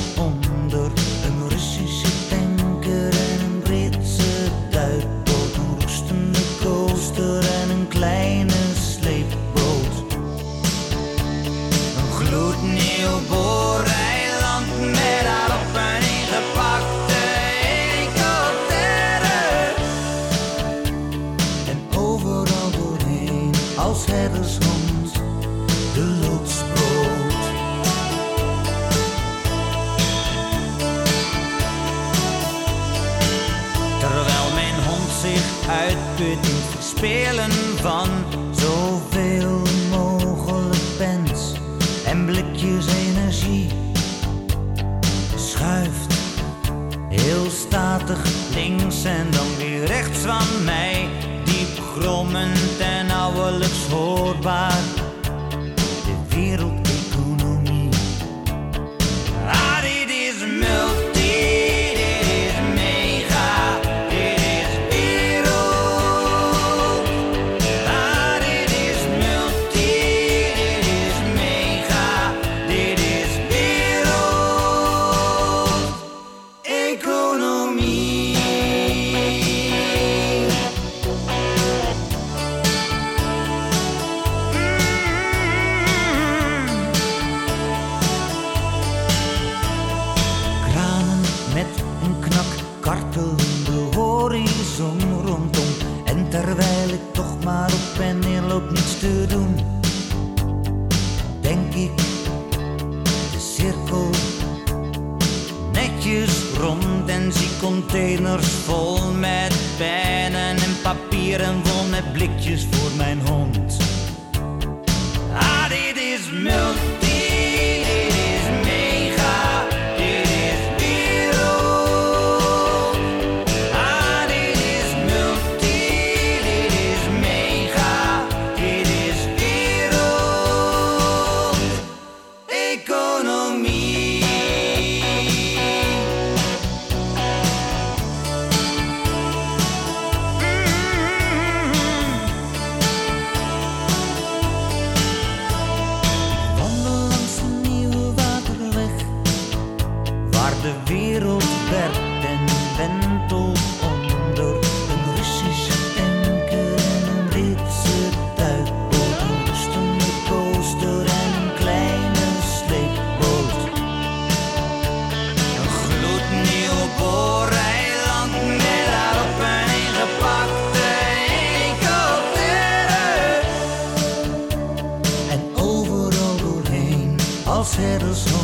doorheen, 177.64 178.02
als 178.02 178.43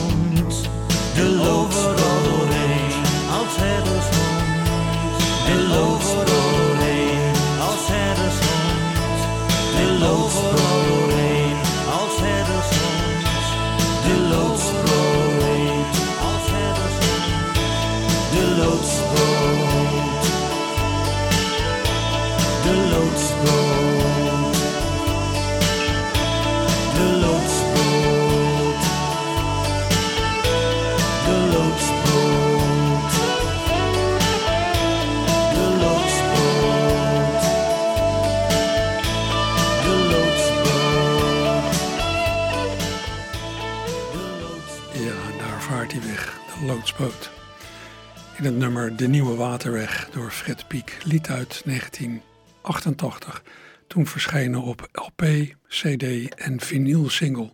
In 47.01 48.45
het 48.45 48.57
nummer 48.57 48.97
De 48.97 49.09
Nieuwe 49.09 49.35
Waterweg 49.35 50.09
door 50.11 50.31
Fred 50.31 50.69
Piek, 50.69 50.99
lied 51.05 51.29
uit 51.29 51.63
1988. 51.65 53.43
Toen 53.87 54.07
verschenen 54.07 54.63
op 54.63 54.89
LP, 54.93 55.23
CD 55.69 56.35
en 56.35 56.61
vinylsingle. 56.61 57.53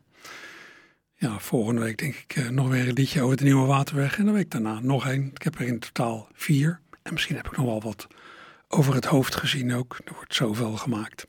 Ja, 1.17 1.39
volgende 1.39 1.81
week 1.81 1.99
denk 1.99 2.15
ik 2.15 2.37
eh, 2.37 2.49
nog 2.49 2.69
weer 2.69 2.89
een 2.89 2.93
liedje 2.93 3.23
over 3.23 3.37
de 3.37 3.45
Nieuwe 3.45 3.67
Waterweg. 3.67 4.19
En 4.19 4.25
de 4.25 4.33
week 4.33 4.51
daarna 4.51 4.81
nog 4.81 5.07
één. 5.07 5.31
Ik 5.35 5.43
heb 5.43 5.55
er 5.59 5.67
in 5.67 5.79
totaal 5.79 6.29
vier. 6.33 6.81
En 7.03 7.13
misschien 7.13 7.37
heb 7.37 7.47
ik 7.47 7.57
nog 7.57 7.67
wel 7.67 7.81
wat 7.81 8.07
over 8.69 8.95
het 8.95 9.05
hoofd 9.05 9.35
gezien 9.35 9.75
ook. 9.75 9.99
Er 10.05 10.15
wordt 10.15 10.35
zoveel 10.35 10.73
gemaakt. 10.73 11.27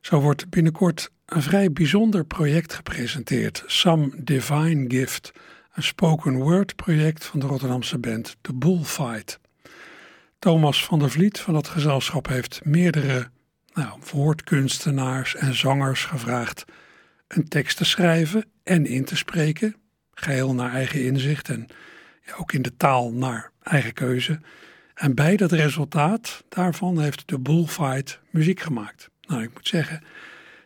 Zo 0.00 0.20
wordt 0.20 0.50
binnenkort 0.50 1.10
een 1.26 1.42
vrij 1.42 1.72
bijzonder 1.72 2.24
project 2.24 2.72
gepresenteerd. 2.72 3.64
Some 3.66 4.10
Divine 4.16 4.84
Gift. 4.90 5.32
Een 5.78 5.84
spoken 5.84 6.36
word 6.36 6.76
project 6.76 7.24
van 7.24 7.40
de 7.40 7.46
Rotterdamse 7.46 7.98
band 7.98 8.36
The 8.40 8.54
Bullfight. 8.54 9.40
Thomas 10.38 10.84
van 10.84 10.98
der 10.98 11.10
Vliet 11.10 11.38
van 11.40 11.54
dat 11.54 11.68
gezelschap 11.68 12.28
heeft 12.28 12.64
meerdere 12.64 13.30
nou, 13.72 13.98
woordkunstenaars 14.12 15.34
en 15.34 15.54
zangers 15.54 16.04
gevraagd 16.04 16.64
een 17.28 17.48
tekst 17.48 17.76
te 17.76 17.84
schrijven 17.84 18.44
en 18.62 18.86
in 18.86 19.04
te 19.04 19.16
spreken, 19.16 19.76
geheel 20.14 20.54
naar 20.54 20.72
eigen 20.72 21.04
inzicht 21.04 21.48
en 21.48 21.66
ook 22.36 22.52
in 22.52 22.62
de 22.62 22.76
taal 22.76 23.12
naar 23.12 23.50
eigen 23.62 23.92
keuze. 23.92 24.40
En 24.94 25.14
bij 25.14 25.36
dat 25.36 25.52
resultaat 25.52 26.44
daarvan 26.48 27.00
heeft 27.00 27.28
de 27.28 27.38
Bullfight 27.38 28.20
muziek 28.30 28.60
gemaakt. 28.60 29.10
Nou, 29.20 29.42
ik 29.42 29.54
moet 29.54 29.68
zeggen, 29.68 29.96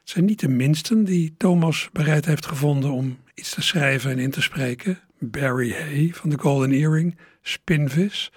het 0.00 0.10
zijn 0.10 0.24
niet 0.24 0.40
de 0.40 0.48
minsten 0.48 1.04
die 1.04 1.34
Thomas 1.36 1.88
bereid 1.92 2.24
heeft 2.24 2.46
gevonden 2.46 2.90
om 2.90 3.18
iets 3.34 3.50
te 3.50 3.62
schrijven 3.62 4.10
en 4.10 4.18
in 4.18 4.30
te 4.30 4.42
spreken. 4.42 4.98
Barry 5.18 5.72
Hay 5.72 6.10
van 6.14 6.30
de 6.30 6.38
Golden 6.38 6.72
Earring, 6.72 7.18
Spinvis, 7.42 8.32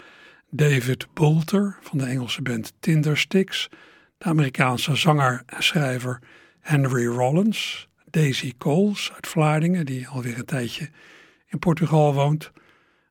David 0.49 1.07
Boulter 1.13 1.77
van 1.81 1.97
de 1.97 2.05
Engelse 2.05 2.41
band 2.41 2.73
Tindersticks, 2.79 3.69
de 4.17 4.25
Amerikaanse 4.25 4.95
zanger 4.95 5.43
en 5.45 5.63
schrijver 5.63 6.19
Henry 6.59 7.05
Rollins, 7.05 7.87
Daisy 8.09 8.53
Coles 8.57 9.11
uit 9.13 9.27
Vlaardingen, 9.27 9.85
die 9.85 10.07
alweer 10.07 10.37
een 10.37 10.45
tijdje 10.45 10.89
in 11.47 11.59
Portugal 11.59 12.13
woont, 12.13 12.51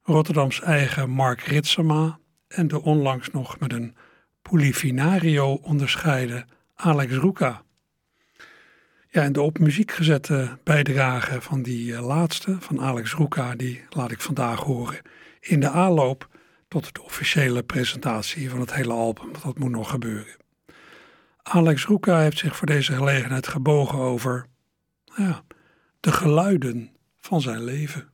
Rotterdams 0.03 0.61
eigen 0.61 1.11
Mark 1.11 1.41
Ritsema 1.41 2.19
en 2.49 2.69
de 2.69 2.83
onlangs 2.83 3.31
nog 3.31 3.59
met 3.59 3.73
een 3.73 3.95
Polifinario 4.43 5.53
onderscheiden 5.53 6.49
Alex 6.75 7.13
Ruka. 7.13 7.63
Ja, 9.15 9.23
en 9.23 9.33
de 9.33 9.43
op 9.43 9.59
muziek 9.59 9.93
gezette 9.93 10.59
bijdrage 10.63 11.41
van 11.41 11.63
die 11.63 11.95
eh, 11.95 12.07
laatste, 12.07 12.57
van 12.61 12.81
Alex 12.81 13.15
Ruka, 13.15 13.55
die 13.55 13.85
laat 13.89 14.11
ik 14.11 14.21
vandaag 14.21 14.61
horen 14.61 15.01
in 15.41 15.61
de 15.61 15.69
aanloop 15.69 16.29
tot 16.69 16.95
de 16.95 17.03
officiële 17.03 17.63
presentatie 17.63 18.51
van 18.51 18.61
het 18.61 18.75
hele 18.75 18.93
album. 18.93 19.31
want 19.31 19.43
Dat 19.43 19.59
moet 19.59 19.71
nog 19.71 19.91
gebeuren. 19.91 20.37
Alex 21.43 21.87
Ruka 21.87 22.21
heeft 22.21 22.39
zich 22.39 22.57
voor 22.57 22.67
deze 22.67 22.93
gelegenheid 22.93 23.47
gebogen 23.47 23.99
over 23.99 24.47
ja, 25.17 25.45
de 26.01 26.13
geluiden 26.13 26.91
van 27.21 27.41
zijn 27.41 27.65
leven. 27.65 28.09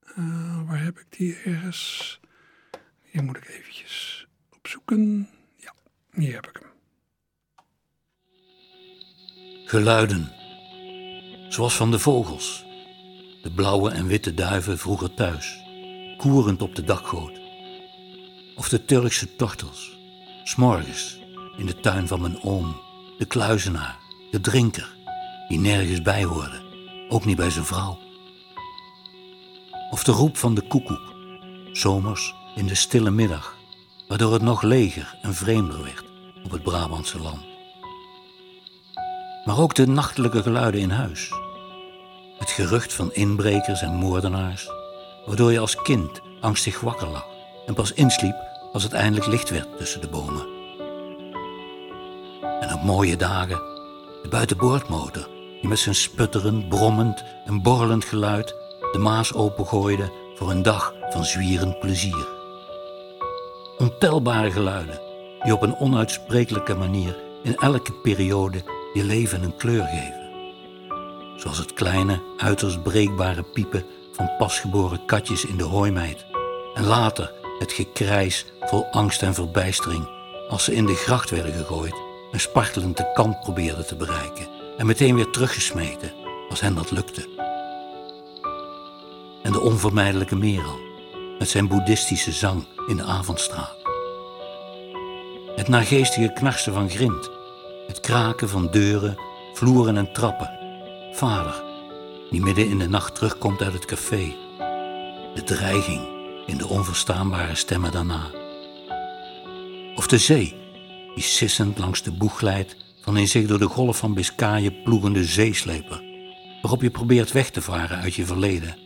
Eh, 0.00 0.68
waar 0.68 0.82
heb 0.82 0.98
ik 0.98 1.06
die 1.08 1.36
ergens? 1.44 2.20
Hier 3.02 3.22
moet 3.22 3.36
ik 3.36 3.48
eventjes 3.48 4.26
opzoeken. 4.50 5.28
Ja, 5.56 5.74
hier 6.12 6.34
heb 6.34 6.48
ik 6.48 6.56
hem. 6.60 6.69
Geluiden. 9.70 10.32
Zoals 11.48 11.76
van 11.76 11.90
de 11.90 11.98
vogels. 11.98 12.64
De 13.42 13.50
blauwe 13.50 13.90
en 13.90 14.06
witte 14.06 14.34
duiven 14.34 14.78
vroeger 14.78 15.14
thuis, 15.14 15.62
koerend 16.16 16.62
op 16.62 16.74
de 16.74 16.84
dakgoot. 16.84 17.40
Of 18.56 18.68
de 18.68 18.84
Turkse 18.84 19.36
tortels, 19.36 19.98
s'morgens 20.44 21.18
in 21.56 21.66
de 21.66 21.80
tuin 21.80 22.08
van 22.08 22.20
mijn 22.20 22.42
oom, 22.42 22.80
de 23.18 23.24
kluizenaar, 23.24 23.98
de 24.30 24.40
drinker, 24.40 24.96
die 25.48 25.58
nergens 25.58 26.02
bij 26.02 26.24
hoorde, 26.24 26.62
ook 27.08 27.24
niet 27.24 27.36
bij 27.36 27.50
zijn 27.50 27.64
vrouw. 27.64 27.98
Of 29.90 30.04
de 30.04 30.12
roep 30.12 30.36
van 30.36 30.54
de 30.54 30.62
koekoek, 30.62 31.14
zomers 31.72 32.34
in 32.54 32.66
de 32.66 32.74
stille 32.74 33.10
middag, 33.10 33.56
waardoor 34.08 34.32
het 34.32 34.42
nog 34.42 34.62
leger 34.62 35.18
en 35.22 35.34
vreemder 35.34 35.82
werd 35.82 36.04
op 36.44 36.50
het 36.50 36.62
Brabantse 36.62 37.18
land 37.18 37.49
maar 39.44 39.58
ook 39.58 39.74
de 39.74 39.86
nachtelijke 39.86 40.42
geluiden 40.42 40.80
in 40.80 40.90
huis. 40.90 41.32
Het 42.38 42.50
gerucht 42.50 42.92
van 42.92 43.12
inbrekers 43.12 43.82
en 43.82 43.94
moordenaars, 43.94 44.70
waardoor 45.26 45.52
je 45.52 45.58
als 45.58 45.82
kind 45.82 46.20
angstig 46.40 46.80
wakker 46.80 47.08
lag 47.08 47.26
en 47.66 47.74
pas 47.74 47.92
insliep 47.92 48.36
als 48.72 48.82
het 48.82 48.92
eindelijk 48.92 49.26
licht 49.26 49.50
werd 49.50 49.78
tussen 49.78 50.00
de 50.00 50.08
bomen. 50.08 50.46
En 52.60 52.74
op 52.74 52.82
mooie 52.82 53.16
dagen 53.16 53.56
de 54.22 54.28
buitenboordmotor 54.30 55.28
die 55.60 55.68
met 55.68 55.78
zijn 55.78 55.94
sputterend, 55.94 56.68
brommend 56.68 57.24
en 57.44 57.62
borrelend 57.62 58.04
geluid 58.04 58.54
de 58.92 58.98
Maas 58.98 59.34
opengooide 59.34 60.12
voor 60.34 60.50
een 60.50 60.62
dag 60.62 60.94
van 61.10 61.24
zwierend 61.24 61.78
plezier. 61.78 62.26
Ontelbare 63.78 64.50
geluiden 64.50 65.00
die 65.42 65.52
op 65.52 65.62
een 65.62 65.76
onuitsprekelijke 65.76 66.74
manier 66.74 67.16
in 67.42 67.56
elke 67.56 67.92
periode 67.92 68.62
je 68.92 69.04
leven 69.04 69.42
een 69.42 69.56
kleur 69.56 69.84
geven. 69.84 70.18
zoals 71.36 71.58
het 71.58 71.72
kleine, 71.72 72.22
uiterst 72.36 72.82
breekbare 72.82 73.42
piepen 73.42 73.84
van 74.12 74.30
pasgeboren 74.38 75.04
katjes 75.04 75.44
in 75.44 75.56
de 75.56 75.64
hooimeid. 75.64 76.26
En 76.74 76.84
later 76.84 77.32
het 77.58 77.72
gekrijs 77.72 78.46
vol 78.60 78.86
angst 78.90 79.22
en 79.22 79.34
verbijstering 79.34 80.08
als 80.48 80.64
ze 80.64 80.74
in 80.74 80.86
de 80.86 80.94
gracht 80.94 81.30
werden 81.30 81.52
gegooid 81.52 81.94
en 82.32 82.40
spartelend 82.40 82.96
de 82.96 83.10
kant 83.12 83.40
probeerden 83.40 83.86
te 83.86 83.96
bereiken 83.96 84.48
en 84.76 84.86
meteen 84.86 85.14
weer 85.14 85.30
teruggesmeten 85.30 86.12
als 86.48 86.60
hen 86.60 86.74
dat 86.74 86.90
lukte. 86.90 87.28
En 89.42 89.52
de 89.52 89.60
onvermijdelijke 89.60 90.36
Merel 90.36 90.78
met 91.38 91.48
zijn 91.48 91.68
boeddhistische 91.68 92.32
zang 92.32 92.66
in 92.86 92.96
de 92.96 93.02
avondstraat. 93.02 93.76
Het 95.56 95.68
naargeestige 95.68 96.32
knarsen 96.32 96.72
van 96.72 96.90
grind, 96.90 97.30
het 97.90 98.00
kraken 98.00 98.48
van 98.48 98.70
deuren, 98.70 99.16
vloeren 99.54 99.96
en 99.96 100.12
trappen. 100.12 100.50
Vader, 101.12 101.62
die 102.30 102.40
midden 102.40 102.68
in 102.68 102.78
de 102.78 102.88
nacht 102.88 103.14
terugkomt 103.14 103.62
uit 103.62 103.72
het 103.72 103.84
café. 103.84 104.34
De 105.34 105.42
dreiging 105.44 106.00
in 106.46 106.58
de 106.58 106.68
onverstaanbare 106.68 107.54
stemmen 107.54 107.92
daarna. 107.92 108.30
Of 109.94 110.06
de 110.06 110.18
zee, 110.18 110.54
die 111.14 111.24
sissend 111.24 111.78
langs 111.78 112.02
de 112.02 112.12
boeg 112.12 112.38
glijdt 112.38 112.76
van 113.00 113.16
in 113.16 113.28
zich 113.28 113.46
door 113.46 113.58
de 113.58 113.68
golf 113.68 113.96
van 113.96 114.14
Biscayen 114.14 114.82
ploegende 114.82 115.24
zeesleper, 115.24 116.02
waarop 116.62 116.82
je 116.82 116.90
probeert 116.90 117.32
weg 117.32 117.50
te 117.50 117.62
varen 117.62 117.98
uit 117.98 118.14
je 118.14 118.26
verleden 118.26 118.76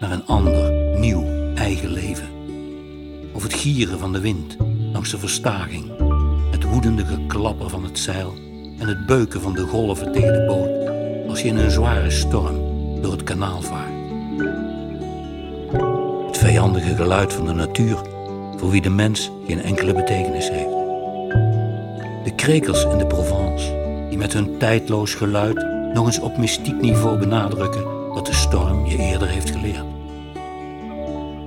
naar 0.00 0.12
een 0.12 0.26
ander, 0.26 0.72
nieuw, 0.98 1.54
eigen 1.54 1.90
leven. 1.90 2.28
Of 3.32 3.42
het 3.42 3.54
gieren 3.54 3.98
van 3.98 4.12
de 4.12 4.20
wind 4.20 4.56
langs 4.92 5.10
de 5.10 5.18
verstaging, 5.18 5.92
het 6.50 6.64
woedende 6.64 7.04
geklapper 7.04 7.70
van 7.70 7.84
het 7.84 7.98
zeil 7.98 8.52
en 8.78 8.88
het 8.88 9.06
beuken 9.06 9.40
van 9.40 9.54
de 9.54 9.66
golven 9.66 10.12
tegen 10.12 10.32
de 10.32 10.44
boot 10.46 11.28
als 11.28 11.42
je 11.42 11.48
in 11.48 11.56
een 11.56 11.70
zware 11.70 12.10
storm 12.10 12.56
door 13.02 13.12
het 13.12 13.22
kanaal 13.22 13.62
vaart. 13.62 13.92
Het 16.26 16.38
vijandige 16.38 16.94
geluid 16.94 17.32
van 17.32 17.46
de 17.46 17.52
natuur 17.52 17.98
voor 18.56 18.70
wie 18.70 18.82
de 18.82 18.90
mens 18.90 19.30
geen 19.46 19.62
enkele 19.62 19.94
betekenis 19.94 20.50
heeft. 20.50 20.74
De 22.24 22.32
krekels 22.36 22.84
in 22.84 22.98
de 22.98 23.06
Provence 23.06 23.82
die 24.08 24.18
met 24.18 24.32
hun 24.32 24.58
tijdloos 24.58 25.14
geluid 25.14 25.66
nog 25.92 26.06
eens 26.06 26.20
op 26.20 26.36
mystiek 26.36 26.80
niveau 26.80 27.18
benadrukken 27.18 28.08
wat 28.08 28.26
de 28.26 28.34
storm 28.34 28.86
je 28.86 28.98
eerder 28.98 29.28
heeft 29.28 29.50
geleerd. 29.50 29.84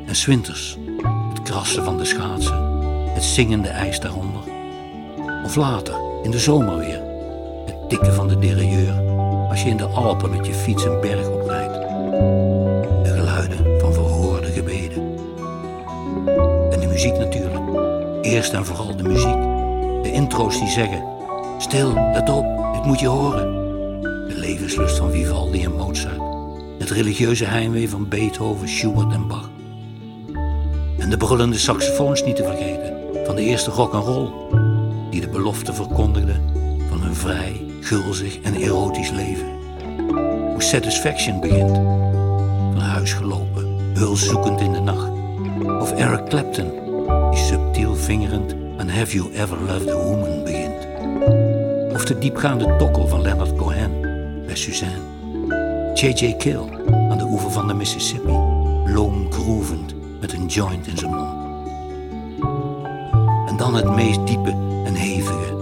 En 0.06 0.16
swinters, 0.16 0.78
het 1.30 1.42
krassen 1.42 1.84
van 1.84 1.98
de 1.98 2.06
schaatsen, 2.06 2.58
het 3.14 3.24
zingende 3.24 3.68
ijs 3.68 4.00
daaronder. 4.00 4.42
Of 5.44 5.56
later, 5.56 5.96
in 6.24 6.32
de 6.32 6.40
zomer 6.40 6.78
weer, 6.78 7.07
tikken 7.88 8.14
van 8.14 8.28
de 8.28 8.40
derailleur 8.40 8.94
als 9.50 9.64
je 9.64 9.70
in 9.70 9.78
de 9.78 9.86
Alpen 9.86 10.30
met 10.30 10.46
je 10.46 10.54
fiets 10.54 10.86
een 10.86 11.00
berg 11.00 11.30
oprijdt. 11.30 11.74
De 13.04 13.14
geluiden 13.16 13.80
van 13.80 13.94
verhoorde 13.94 14.48
gebeden. 14.52 14.98
En 16.72 16.80
de 16.80 16.88
muziek 16.88 17.18
natuurlijk. 17.18 17.64
Eerst 18.22 18.54
en 18.54 18.66
vooral 18.66 18.96
de 18.96 19.04
muziek. 19.04 19.42
De 20.04 20.12
intro's 20.12 20.60
die 20.60 20.70
zeggen: 20.70 21.04
Stil, 21.58 21.94
let 21.94 22.30
op, 22.30 22.46
dit 22.74 22.86
moet 22.86 23.00
je 23.00 23.08
horen. 23.08 23.52
De 24.02 24.36
levenslust 24.36 24.98
van 24.98 25.12
Vivaldi 25.12 25.64
en 25.64 25.76
Mozart. 25.76 26.22
Het 26.80 26.90
religieuze 26.90 27.46
heimwee 27.46 27.90
van 27.90 28.08
Beethoven, 28.08 28.70
Schubert 28.70 29.14
en 29.14 29.28
Bach. 29.28 29.50
En 30.98 31.10
de 31.10 31.18
brullende 31.18 31.58
saxofoons 31.58 32.24
niet 32.24 32.36
te 32.36 32.44
vergeten 32.44 32.98
van 33.26 33.36
de 33.36 33.42
eerste 33.42 33.72
rock 33.72 33.94
and 33.94 34.06
roll, 34.06 34.30
die 35.10 35.22
de 35.22 35.30
belofte 35.30 35.74
verkondigde 35.74 36.36
van 36.90 37.04
een 37.04 37.16
vrij, 37.16 37.67
gulzig 37.88 38.40
en 38.42 38.56
erotisch 38.56 39.10
leven. 39.10 39.48
Hoe 40.52 40.64
Satisfaction 40.64 41.40
begint, 41.40 41.76
van 42.74 42.80
huis 42.80 43.14
gelopen, 43.14 43.94
hulzoekend 43.94 44.62
in 44.62 44.72
de 44.72 44.80
nacht. 44.80 45.12
Of 45.82 45.92
Eric 45.92 46.26
Clapton, 46.26 46.72
die 47.32 47.40
subtiel 47.40 47.96
vingerend 47.96 48.56
aan 48.78 48.90
Have 48.90 49.16
You 49.16 49.34
Ever 49.34 49.58
Loved 49.62 49.90
a 49.90 49.96
Woman 49.96 50.44
begint. 50.44 50.88
Of 51.94 52.06
de 52.06 52.18
diepgaande 52.20 52.76
tokkel 52.76 53.08
van 53.08 53.22
Leonard 53.22 53.56
Cohen 53.56 54.02
bij 54.46 54.56
Suzanne. 54.56 55.02
J.J. 55.94 56.36
Kill 56.38 56.62
aan 57.10 57.18
de 57.18 57.28
oever 57.30 57.52
van 57.52 57.68
de 57.68 57.74
Mississippi, 57.74 58.38
loom 58.86 59.32
groevend 59.32 59.94
met 60.20 60.34
een 60.34 60.46
joint 60.46 60.88
in 60.88 60.98
zijn 60.98 61.12
mond. 61.12 61.46
En 63.50 63.58
dan 63.58 63.76
het 63.76 63.96
meest 63.96 64.28
diepe 64.28 64.52
en 64.86 64.94
hevige, 64.94 65.56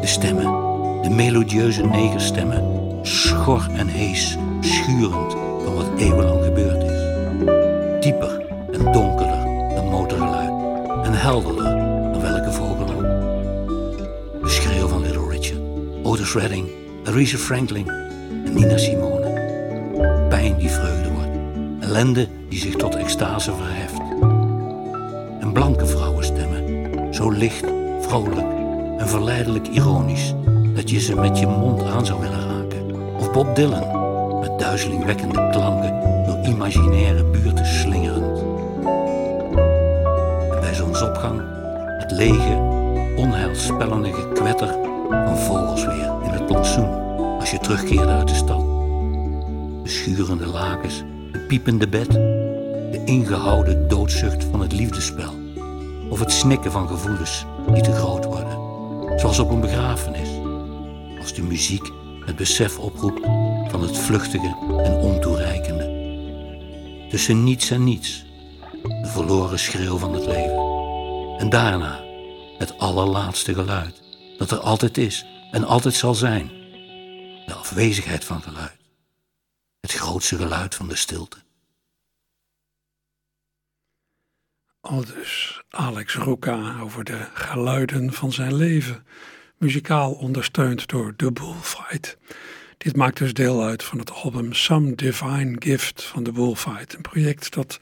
de 0.00 0.06
stemmen, 0.06 0.61
melodieuze 1.14 1.82
negerstemmen, 1.82 2.62
schor 3.02 3.66
en 3.76 3.88
hees, 3.88 4.36
schurend 4.60 5.32
van 5.64 5.74
wat 5.74 5.90
eeuwenlang 5.96 6.44
gebeurd 6.44 6.82
is. 6.82 7.00
Dieper 8.00 8.46
en 8.72 8.92
donkerder 8.92 9.44
dan 9.74 9.84
motorgeluid 9.84 10.50
en 11.04 11.12
helderder 11.12 11.64
dan 12.12 12.20
welke 12.20 12.52
vogel. 12.52 12.86
De 14.42 14.48
schreeuw 14.48 14.88
van 14.88 15.02
Little 15.02 15.28
Richard, 15.28 15.60
Otis 16.02 16.34
Redding, 16.34 16.68
Aretha 17.04 17.36
Franklin 17.36 17.88
en 18.44 18.54
Nina 18.54 18.76
Simone. 18.76 19.30
Pijn 20.28 20.56
die 20.58 20.70
vreugde 20.70 21.10
wordt, 21.10 21.36
ellende 21.80 22.28
die 22.48 22.58
zich 22.58 22.74
tot 22.74 22.96
extase 22.96 23.52
verheft. 23.54 24.00
En 25.40 25.52
blanke 25.52 25.86
vrouwenstemmen, 25.86 27.14
zo 27.14 27.30
licht, 27.30 27.64
vrolijk 28.00 28.46
en 28.98 29.08
verleidelijk 29.08 29.68
ironisch 29.68 30.34
dat 30.82 30.90
je 30.90 31.00
ze 31.00 31.14
met 31.14 31.38
je 31.38 31.46
mond 31.46 31.82
aan 31.82 32.06
zou 32.06 32.20
willen 32.20 32.48
raken. 32.48 33.14
Of 33.18 33.32
Bob 33.32 33.56
Dylan, 33.56 34.40
met 34.40 34.58
duizelingwekkende 34.58 35.50
klanken 35.50 36.00
door 36.26 36.38
imaginaire 36.44 37.24
buurten 37.24 37.66
slingerend. 37.66 38.38
En 40.50 40.60
bij 40.60 40.74
zonsopgang 40.74 41.40
het 41.98 42.10
lege, 42.10 42.56
onheilspellende 43.16 44.12
gekwetter 44.12 44.68
van 45.08 45.38
vogels 45.38 45.86
weer 45.86 46.12
in 46.22 46.30
het 46.30 46.46
plantsoen 46.46 46.90
als 47.38 47.50
je 47.50 47.58
terugkeerde 47.58 48.12
uit 48.12 48.28
de 48.28 48.34
stad. 48.34 48.60
De 49.82 49.88
schurende 49.88 50.46
lakens, 50.46 51.04
het 51.32 51.46
piepende 51.46 51.88
bed, 51.88 52.10
de 52.10 53.02
ingehouden 53.04 53.88
doodzucht 53.88 54.44
van 54.44 54.60
het 54.60 54.72
liefdespel. 54.72 55.32
Of 56.10 56.20
het 56.20 56.32
snikken 56.32 56.72
van 56.72 56.88
gevoelens 56.88 57.46
die 57.72 57.82
te 57.82 57.92
groot 57.92 58.24
worden, 58.24 58.58
zoals 59.18 59.38
op 59.38 59.50
een 59.50 59.60
begrafenis. 59.60 60.41
Als 61.22 61.34
de 61.34 61.42
muziek 61.42 61.90
het 62.24 62.36
besef 62.36 62.78
oproept 62.78 63.20
van 63.70 63.82
het 63.82 63.98
vluchtige 63.98 64.56
en 64.84 64.92
ontoereikende. 64.92 65.86
Tussen 67.10 67.44
niets 67.44 67.70
en 67.70 67.84
niets, 67.84 68.24
de 68.82 69.08
verloren 69.12 69.58
schreeuw 69.58 69.98
van 69.98 70.14
het 70.14 70.26
leven. 70.26 70.58
En 71.38 71.48
daarna 71.48 72.00
het 72.58 72.78
allerlaatste 72.78 73.54
geluid, 73.54 74.02
dat 74.38 74.50
er 74.50 74.58
altijd 74.58 74.98
is 74.98 75.26
en 75.50 75.64
altijd 75.64 75.94
zal 75.94 76.14
zijn. 76.14 76.48
De 77.46 77.54
afwezigheid 77.54 78.24
van 78.24 78.42
geluid. 78.42 78.78
Het 79.80 79.92
grootste 79.92 80.36
geluid 80.36 80.74
van 80.74 80.88
de 80.88 80.96
stilte. 80.96 81.36
Aldus 84.80 85.62
Alex 85.70 86.14
Roeka 86.14 86.80
over 86.80 87.04
de 87.04 87.28
geluiden 87.32 88.12
van 88.12 88.32
zijn 88.32 88.54
leven, 88.54 89.06
muzikaal 89.62 90.12
ondersteund 90.12 90.88
door 90.88 91.16
The 91.16 91.32
Bullfight. 91.32 92.18
Dit 92.78 92.96
maakt 92.96 93.18
dus 93.18 93.34
deel 93.34 93.64
uit 93.64 93.82
van 93.82 93.98
het 93.98 94.10
album 94.10 94.52
Some 94.52 94.94
Divine 94.94 95.56
Gift 95.58 96.02
van 96.02 96.22
The 96.22 96.32
Bullfight, 96.32 96.94
een 96.94 97.00
project 97.00 97.54
dat 97.54 97.80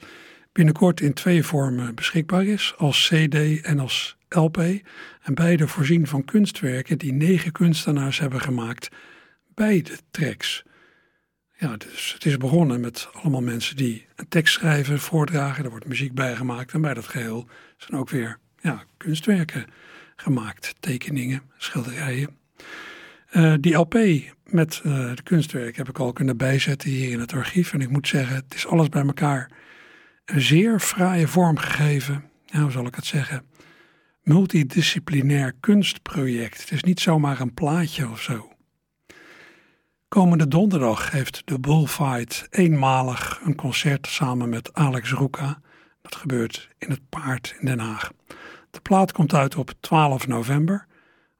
binnenkort 0.51 1.01
in 1.01 1.13
twee 1.13 1.43
vormen 1.43 1.95
beschikbaar 1.95 2.45
is, 2.45 2.73
als 2.77 3.07
CD 3.07 3.61
en 3.61 3.79
als 3.79 4.17
LP, 4.29 4.57
en 5.21 5.33
beide 5.33 5.67
voorzien 5.67 6.07
van 6.07 6.25
kunstwerken 6.25 6.97
die 6.97 7.13
negen 7.13 7.51
kunstenaars 7.51 8.19
hebben 8.19 8.41
gemaakt 8.41 8.89
bij 9.53 9.81
de 9.81 9.97
tracks. 10.11 10.63
Ja, 11.57 11.77
dus 11.77 12.13
het 12.13 12.25
is 12.25 12.37
begonnen 12.37 12.79
met 12.79 13.09
allemaal 13.13 13.41
mensen 13.41 13.75
die 13.75 14.05
een 14.15 14.27
tekst 14.27 14.53
schrijven, 14.53 14.99
voordragen, 14.99 15.63
er 15.63 15.69
wordt 15.69 15.87
muziek 15.87 16.13
bij 16.13 16.35
gemaakt 16.35 16.73
en 16.73 16.81
bij 16.81 16.93
dat 16.93 17.07
geheel 17.07 17.47
zijn 17.77 17.99
ook 17.99 18.09
weer 18.09 18.37
ja, 18.59 18.83
kunstwerken 18.97 19.65
gemaakt, 20.21 20.75
tekeningen, 20.79 21.41
schilderijen. 21.57 22.37
Uh, 23.31 23.53
die 23.59 23.75
LP 23.75 23.93
met 24.45 24.81
uh, 24.85 25.15
de 25.15 25.23
kunstwerk 25.23 25.75
heb 25.75 25.89
ik 25.89 25.99
al 25.99 26.13
kunnen 26.13 26.37
bijzetten 26.37 26.89
hier 26.89 27.11
in 27.11 27.19
het 27.19 27.33
archief 27.33 27.73
en 27.73 27.81
ik 27.81 27.89
moet 27.89 28.07
zeggen, 28.07 28.35
het 28.35 28.53
is 28.53 28.67
alles 28.67 28.89
bij 28.89 29.05
elkaar 29.05 29.51
een 30.25 30.41
zeer 30.41 30.79
fraaie 30.79 31.27
vorm 31.27 31.57
gegeven, 31.57 32.23
nou, 32.47 32.63
hoe 32.63 32.71
zal 32.71 32.85
ik 32.85 32.95
het 32.95 33.05
zeggen, 33.05 33.45
multidisciplinair 34.23 35.53
kunstproject. 35.59 36.61
Het 36.61 36.71
is 36.71 36.83
niet 36.83 36.99
zomaar 36.99 37.39
een 37.39 37.53
plaatje 37.53 38.09
of 38.09 38.21
zo. 38.21 38.51
Komende 40.07 40.47
donderdag 40.47 41.11
heeft 41.11 41.41
de 41.45 41.59
Bullfight 41.59 42.47
eenmalig 42.49 43.39
een 43.43 43.55
concert 43.55 44.07
samen 44.07 44.49
met 44.49 44.73
Alex 44.73 45.11
Roeka. 45.11 45.61
Dat 46.01 46.15
gebeurt 46.15 46.69
in 46.77 46.89
het 46.89 47.09
Paard 47.09 47.55
in 47.59 47.65
Den 47.65 47.79
Haag. 47.79 48.11
De 48.71 48.81
plaat 48.81 49.11
komt 49.11 49.33
uit 49.33 49.55
op 49.55 49.73
12 49.79 50.27
november. 50.27 50.85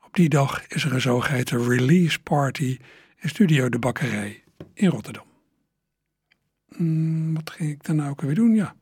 Op 0.06 0.16
die 0.16 0.30
dag 0.30 0.68
is 0.68 0.84
er 0.84 0.94
een 0.94 1.02
zogeheten 1.02 1.68
release 1.68 2.20
party 2.22 2.78
in 3.20 3.30
Studio 3.30 3.70
de 3.70 3.80
Bakkerij 3.80 4.44
in 4.74 4.90
Rotterdam. 4.90 5.24
Hmm, 6.76 7.34
wat 7.34 7.50
ging 7.50 7.70
ik 7.70 7.84
dan 7.84 7.96
nou 7.96 8.10
ook 8.10 8.22
weer 8.22 8.36
doen? 8.36 8.56
Ja. 8.56 8.76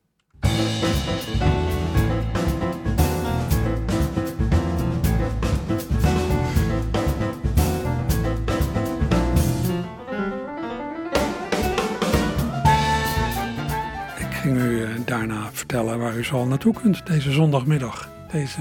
Ik 14.20 14.36
ging 14.36 14.58
u 14.58 14.84
eh, 14.84 14.90
daarna 15.06 15.52
vertellen 15.52 16.00
waar 16.00 16.18
u 16.18 16.24
zo 16.24 16.36
al 16.36 16.48
naartoe 16.48 16.74
kunt 16.74 17.06
deze 17.06 17.32
zondagmiddag. 17.32 18.19
Deze 18.32 18.60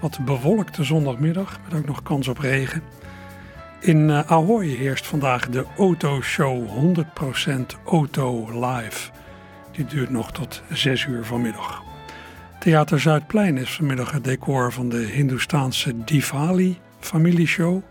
wat 0.00 0.18
bewolkte 0.24 0.84
zondagmiddag 0.84 1.58
met 1.64 1.78
ook 1.78 1.86
nog 1.86 2.02
kans 2.02 2.28
op 2.28 2.38
regen. 2.38 2.82
In 3.80 4.08
uh, 4.08 4.30
Ahoy 4.30 4.66
heerst 4.66 5.06
vandaag 5.06 5.48
de 5.48 5.64
Auto-show 5.76 6.68
100% 6.96 7.60
Auto 7.84 8.48
Live. 8.66 9.10
Die 9.72 9.84
duurt 9.84 10.10
nog 10.10 10.32
tot 10.32 10.62
6 10.70 11.04
uur 11.04 11.24
vanmiddag. 11.24 11.82
Theater 12.58 13.00
Zuidplein 13.00 13.58
is 13.58 13.70
vanmiddag 13.74 14.12
het 14.12 14.24
decor 14.24 14.72
van 14.72 14.88
de 14.88 14.96
Hindoestaanse 14.96 16.04
Diwali 16.04 16.78
familieshow. 17.00 17.82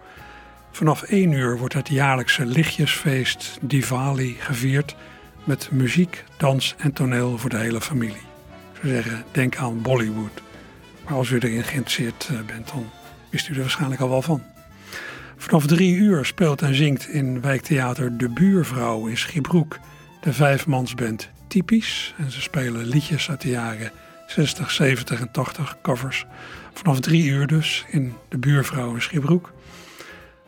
Vanaf 0.72 1.02
1 1.02 1.32
uur 1.32 1.58
wordt 1.58 1.74
het 1.74 1.89
jaarlijkse 1.89 2.45
lichtjesfeest 2.45 3.58
Diwali 3.62 4.36
gevierd 4.39 4.95
met 5.43 5.70
muziek, 5.72 6.24
dans 6.38 6.76
en 6.78 6.93
toneel 6.93 7.38
voor 7.38 7.49
de 7.49 7.58
hele 7.58 7.82
familie. 7.82 8.16
Ik 8.74 8.80
zou 8.82 8.93
zeggen, 8.93 9.24
denk 9.32 9.56
aan 9.56 9.82
Bollywood. 9.82 10.41
Maar 11.04 11.14
als 11.14 11.30
u 11.30 11.36
erin 11.36 11.64
geïnteresseerd 11.64 12.28
eh, 12.30 12.39
bent, 12.45 12.68
dan 12.68 12.89
wist 13.30 13.49
u 13.49 13.54
er 13.54 13.60
waarschijnlijk 13.60 14.02
al 14.02 14.10
wel 14.10 14.22
van. 14.22 14.41
Vanaf 15.38 15.68
drie 15.68 15.95
uur 15.95 16.26
speelt 16.26 16.62
en 16.62 16.76
zingt 16.76 17.08
in 17.08 17.41
wijktheater 17.41 18.18
De 18.18 18.30
Buurvrouw 18.30 19.08
in 19.08 19.18
Schiebroek 19.18 19.80
de 20.22 20.34
vijfmansband 20.34 21.30
Typisch. 21.47 22.14
En 22.18 22.32
ze 22.32 22.41
spelen 22.41 22.86
liedjes 22.86 23.30
uit 23.30 23.41
de 23.41 23.49
jaren 23.49 23.91
60, 24.28 24.72
70 24.72 25.20
en 25.20 25.32
80 25.32 25.78
covers. 25.82 26.26
Vanaf 26.74 26.99
drie 26.99 27.26
uur 27.26 27.47
dus 27.47 27.86
in 27.88 28.14
De 28.30 28.38
Buurvrouw 28.38 28.93
in 28.93 29.02
Schiebroek. 29.02 29.54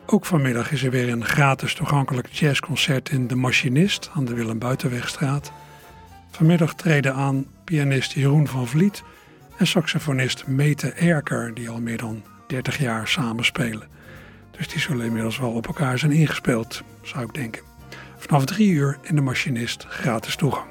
Ook 0.06 0.26
vanmiddag 0.26 0.72
is 0.72 0.82
er 0.82 0.90
weer 0.90 1.08
een 1.08 1.24
gratis 1.24 1.74
toegankelijk 1.74 2.28
jazzconcert 2.32 3.08
in 3.08 3.26
De 3.26 3.34
Machinist 3.34 4.10
aan 4.14 4.24
de 4.24 4.34
Willem 4.34 4.58
Buitenwegstraat. 4.58 5.52
Vanmiddag 6.30 6.74
treden 6.74 7.14
aan 7.14 7.46
pianist 7.64 8.12
Jeroen 8.12 8.46
van 8.46 8.66
Vliet 8.66 9.02
en 9.56 9.66
saxofonist 9.66 10.46
Mete 10.46 10.88
Erker, 10.88 11.54
die 11.54 11.68
al 11.68 11.80
meer 11.80 11.96
dan 11.96 12.22
30 12.46 12.78
jaar 12.78 13.08
samen 13.08 13.44
spelen. 13.44 13.88
Dus 14.50 14.68
die 14.68 14.80
zullen 14.80 15.06
inmiddels 15.06 15.38
wel 15.38 15.50
op 15.50 15.66
elkaar 15.66 15.98
zijn 15.98 16.12
ingespeeld, 16.12 16.82
zou 17.02 17.24
ik 17.24 17.34
denken. 17.34 17.62
Vanaf 18.16 18.44
drie 18.44 18.70
uur 18.70 18.98
in 19.02 19.14
de 19.14 19.20
machinist 19.20 19.86
gratis 19.88 20.36
toegang. 20.36 20.66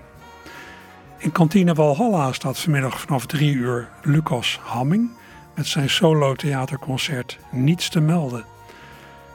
In 1.17 1.31
kantine 1.31 1.73
Walhalla 1.73 2.31
staat 2.31 2.59
vanmiddag 2.59 2.99
vanaf 2.99 3.25
drie 3.25 3.53
uur 3.53 3.89
Lucas 4.01 4.59
Hamming 4.63 5.09
met 5.55 5.67
zijn 5.67 5.89
solo 5.89 6.33
theaterconcert 6.33 7.39
Niets 7.51 7.89
te 7.89 7.99
melden. 7.99 8.45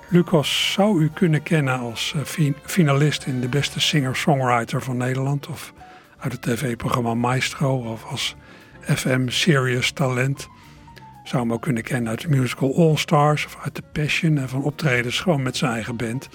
Lucas 0.09 0.73
zou 0.73 1.03
u 1.03 1.11
kunnen 1.15 1.43
kennen 1.43 1.79
als 1.79 2.15
eh, 2.17 2.51
finalist 2.65 3.27
in 3.27 3.41
de 3.41 3.49
beste 3.49 3.81
singer-songwriter 3.81 4.83
van 4.83 4.97
Nederland 4.97 5.47
of 5.47 5.73
uit 6.19 6.33
het 6.33 6.43
tv-programma 6.43 7.15
Maestro 7.15 7.77
of 7.77 8.05
als 8.05 8.37
FM 8.97 9.29
Serious 9.29 9.91
Talent. 9.91 10.49
Zou 11.25 11.43
hem 11.43 11.53
ook 11.53 11.63
kunnen 11.63 11.83
kennen 11.83 12.11
uit 12.11 12.21
de 12.21 12.29
musical 12.29 12.77
All 12.77 12.97
Stars 12.97 13.47
of 13.47 13.59
uit 13.63 13.75
The 13.75 13.83
Passion 13.93 14.39
en 14.39 14.49
van 14.49 14.63
optredens 14.63 15.21
gewoon 15.21 15.43
met 15.43 15.57
zijn 15.57 15.73
eigen 15.73 15.97
band. 15.97 16.29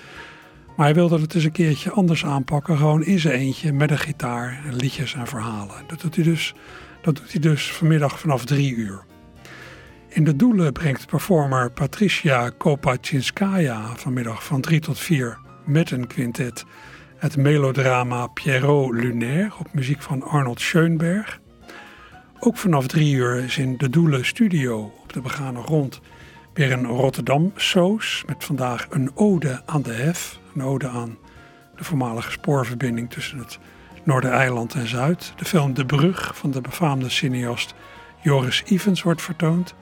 Maar 0.76 0.86
hij 0.86 0.95
wilde 0.95 1.20
het 1.20 1.36
eens 1.36 1.43
een 1.43 1.51
keertje 1.51 1.91
anders 1.91 2.26
aanpakken, 2.26 2.78
gewoon 2.78 3.04
in 3.04 3.20
zijn 3.20 3.39
eentje 3.39 3.74
met 3.74 3.91
een 3.91 3.97
gitaar, 3.97 4.62
en 4.66 4.76
liedjes 4.76 5.14
en 5.14 5.28
verhalen. 5.28 5.84
Dat 5.88 6.01
doet 6.01 6.16
hij 6.16 6.24
dus, 6.24 6.54
dat 7.01 7.16
doet 7.16 7.32
hij 7.32 7.41
dus 7.41 7.72
vanmiddag 7.72 8.20
vanaf 8.20 8.45
drie 8.45 8.76
uur. 8.76 9.04
In 10.10 10.24
de 10.24 10.36
doelen 10.36 10.74
brengt 10.74 11.08
performer 11.08 11.72
Patricia 11.72 12.49
Kopachinskaya 12.49 13.95
vanmiddag 13.95 14.43
van 14.43 14.62
3 14.62 14.80
tot 14.80 14.99
4 14.99 15.38
met 15.66 15.91
een 15.91 16.08
quintet 16.08 16.66
het 17.24 17.38
melodrama 17.38 18.28
Pierrot 18.28 18.93
Lunaire 18.93 19.51
op 19.60 19.74
muziek 19.74 20.01
van 20.01 20.24
Arnold 20.24 20.62
Schoenberg. 20.62 21.41
Ook 22.46 22.58
vanaf 22.58 22.88
drie 22.88 23.14
uur 23.14 23.36
is 23.36 23.58
in 23.58 23.78
de 23.78 23.89
Doelen 23.89 24.26
Studio 24.26 24.94
op 25.02 25.14
de 25.14 25.22
begane 25.22 25.62
grond 25.62 26.02
weer 26.54 26.72
een 26.72 26.86
Rotterdam-soos 26.86 28.24
met 28.28 28.44
vandaag 28.44 28.88
een 28.89 29.12
ode 29.16 29.62
aan 29.66 29.82
de 29.82 29.94
hef. 29.94 30.39
Een 30.56 30.64
ode 30.64 30.88
aan 30.88 31.18
de 31.76 31.84
voormalige 31.84 32.32
spoorverbinding 32.32 33.10
tussen 33.10 33.38
het 33.38 33.60
Noordereiland 34.04 34.74
en 34.74 34.88
Zuid. 34.88 35.34
De 35.36 35.46
film 35.46 35.74
De 35.74 35.86
Brug 35.86 36.38
van 36.38 36.52
de 36.52 36.62
befaamde 36.62 37.10
cineast 37.10 37.74
Joris 38.22 38.64
Ivens 38.64 39.02
wordt 39.02 39.22
vertoond. 39.22 39.74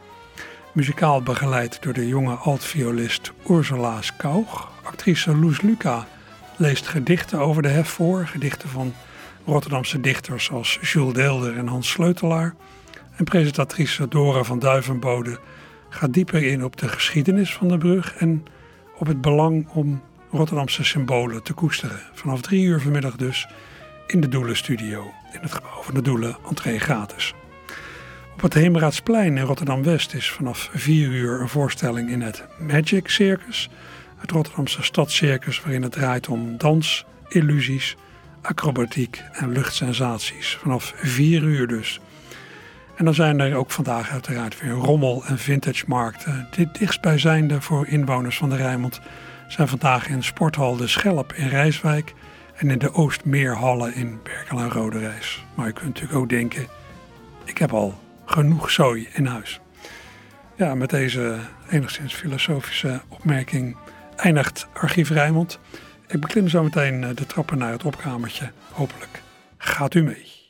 Muzikaal 0.74 1.22
begeleid 1.22 1.82
door 1.82 1.94
de 1.94 2.08
jonge 2.08 2.36
altviolist 2.36 3.32
Ursula 3.50 4.02
Skaug. 4.02 4.70
Actrice 4.84 5.36
Loes 5.38 5.62
Luca 5.62 6.08
leest 6.56 6.88
gedichten 6.88 7.40
over 7.40 7.62
de 7.62 7.70
hef 7.70 7.90
voor. 7.90 8.28
Gedichten 8.28 8.70
van 8.70 8.94
Rotterdamse 9.46 10.00
dichters 10.00 10.52
als 10.52 10.80
Jules 10.82 11.14
Deelder 11.14 11.58
en 11.58 11.68
Hans 11.68 11.90
Sleutelaar. 11.90 12.56
En 13.16 13.24
presentatrice 13.24 14.08
Dora 14.08 14.44
van 14.44 14.60
Duivenbode 14.60 15.40
gaat 15.90 16.14
dieper 16.14 16.44
in 16.44 16.64
op 16.64 16.78
de 16.78 16.88
geschiedenis 16.88 17.54
van 17.54 17.68
de 17.68 17.78
brug 17.78 18.16
en 18.16 18.46
op 18.98 19.08
het 19.08 19.22
belang 19.22 19.68
om 19.70 20.02
Rotterdamse 20.32 20.84
symbolen 20.84 21.44
te 21.44 21.54
koesteren. 21.54 22.00
Vanaf 22.14 22.42
drie 22.42 22.64
uur 22.64 22.82
vanmiddag 22.82 23.16
dus 23.16 23.48
in 24.08 24.22
de 24.22 24.28
Doelenstudio 24.28 25.12
in 25.34 25.40
het 25.42 25.52
gebouw 25.52 25.82
van 25.82 25.94
de 25.94 26.02
Doelen, 26.02 26.38
entree 26.50 26.80
gratis. 26.80 27.34
Op 28.34 28.42
het 28.42 28.54
Heemraadsplein 28.54 29.38
in 29.38 29.44
Rotterdam-West 29.44 30.14
is 30.14 30.32
vanaf 30.32 30.70
vier 30.74 31.08
uur 31.08 31.42
een 31.42 31.50
voorstelling 31.50 32.10
in 32.10 32.22
het 32.22 32.46
Magic 32.60 33.10
Circus, 33.10 33.70
het 34.18 34.32
Rotterdamse 34.32 34.84
stadscircus 34.84 35.62
waarin 35.62 35.82
het 35.84 35.92
draait 35.92 36.28
om 36.28 36.58
dans, 36.58 37.06
illusies, 37.30 37.98
acrobatiek 38.42 39.24
en 39.32 39.52
luchtsensaties. 39.52 40.58
Vanaf 40.62 40.94
4 40.96 41.44
uur 41.44 41.68
dus. 41.68 42.00
En 42.96 43.06
dan 43.06 43.14
zijn 43.14 43.40
er 43.40 43.56
ook 43.56 43.72
vandaag 43.72 44.12
uiteraard 44.12 44.62
weer 44.62 44.72
rommel- 44.72 45.24
en 45.26 45.38
vintage 45.38 45.84
markten. 45.88 46.48
Dit 46.52 46.80
dichtstbijzijnde 46.80 47.62
voor 47.62 47.88
inwoners 47.88 48.38
van 48.38 48.50
de 48.50 48.56
Rijnmond 48.56 49.02
zijn 49.48 49.68
vandaag 49.68 50.08
in 50.08 50.24
Sporthal 50.24 50.76
De 50.76 50.88
Schelp 50.88 51.34
in 51.34 51.48
Rijswijk 51.48 52.14
en 52.56 52.70
in 52.70 52.78
de 52.78 52.94
Oostmeerhallen 52.94 53.94
in 53.96 54.20
Berkel 54.24 54.60
en 54.60 54.70
Roderijs. 54.70 55.44
Maar 55.56 55.68
je 55.68 55.74
kunt 55.74 55.88
natuurlijk 55.88 56.20
ook 56.20 56.30
denken, 56.30 56.68
ik 57.44 57.58
heb 57.58 57.74
al 57.74 58.00
genoeg 58.26 58.72
zooi 58.72 59.08
in 59.14 59.26
huis. 59.26 59.60
Ja, 60.56 60.76
met 60.76 60.90
deze 60.90 61.40
enigszins 61.70 62.14
filosofische 62.14 63.02
opmerking 63.08 63.78
eindigt 64.16 64.68
Archief 64.74 65.10
Rijnmond. 65.10 65.60
Ik 66.12 66.20
beklim 66.20 66.48
zo 66.48 66.64
meteen 66.64 67.04
eh, 67.04 67.16
de 67.16 67.26
trappen 67.26 67.58
naar 67.58 67.72
het 67.72 67.84
opkamertje. 67.84 68.52
Hopelijk 68.72 69.22
gaat 69.58 69.94
u 69.94 70.04
mee. 70.04 70.41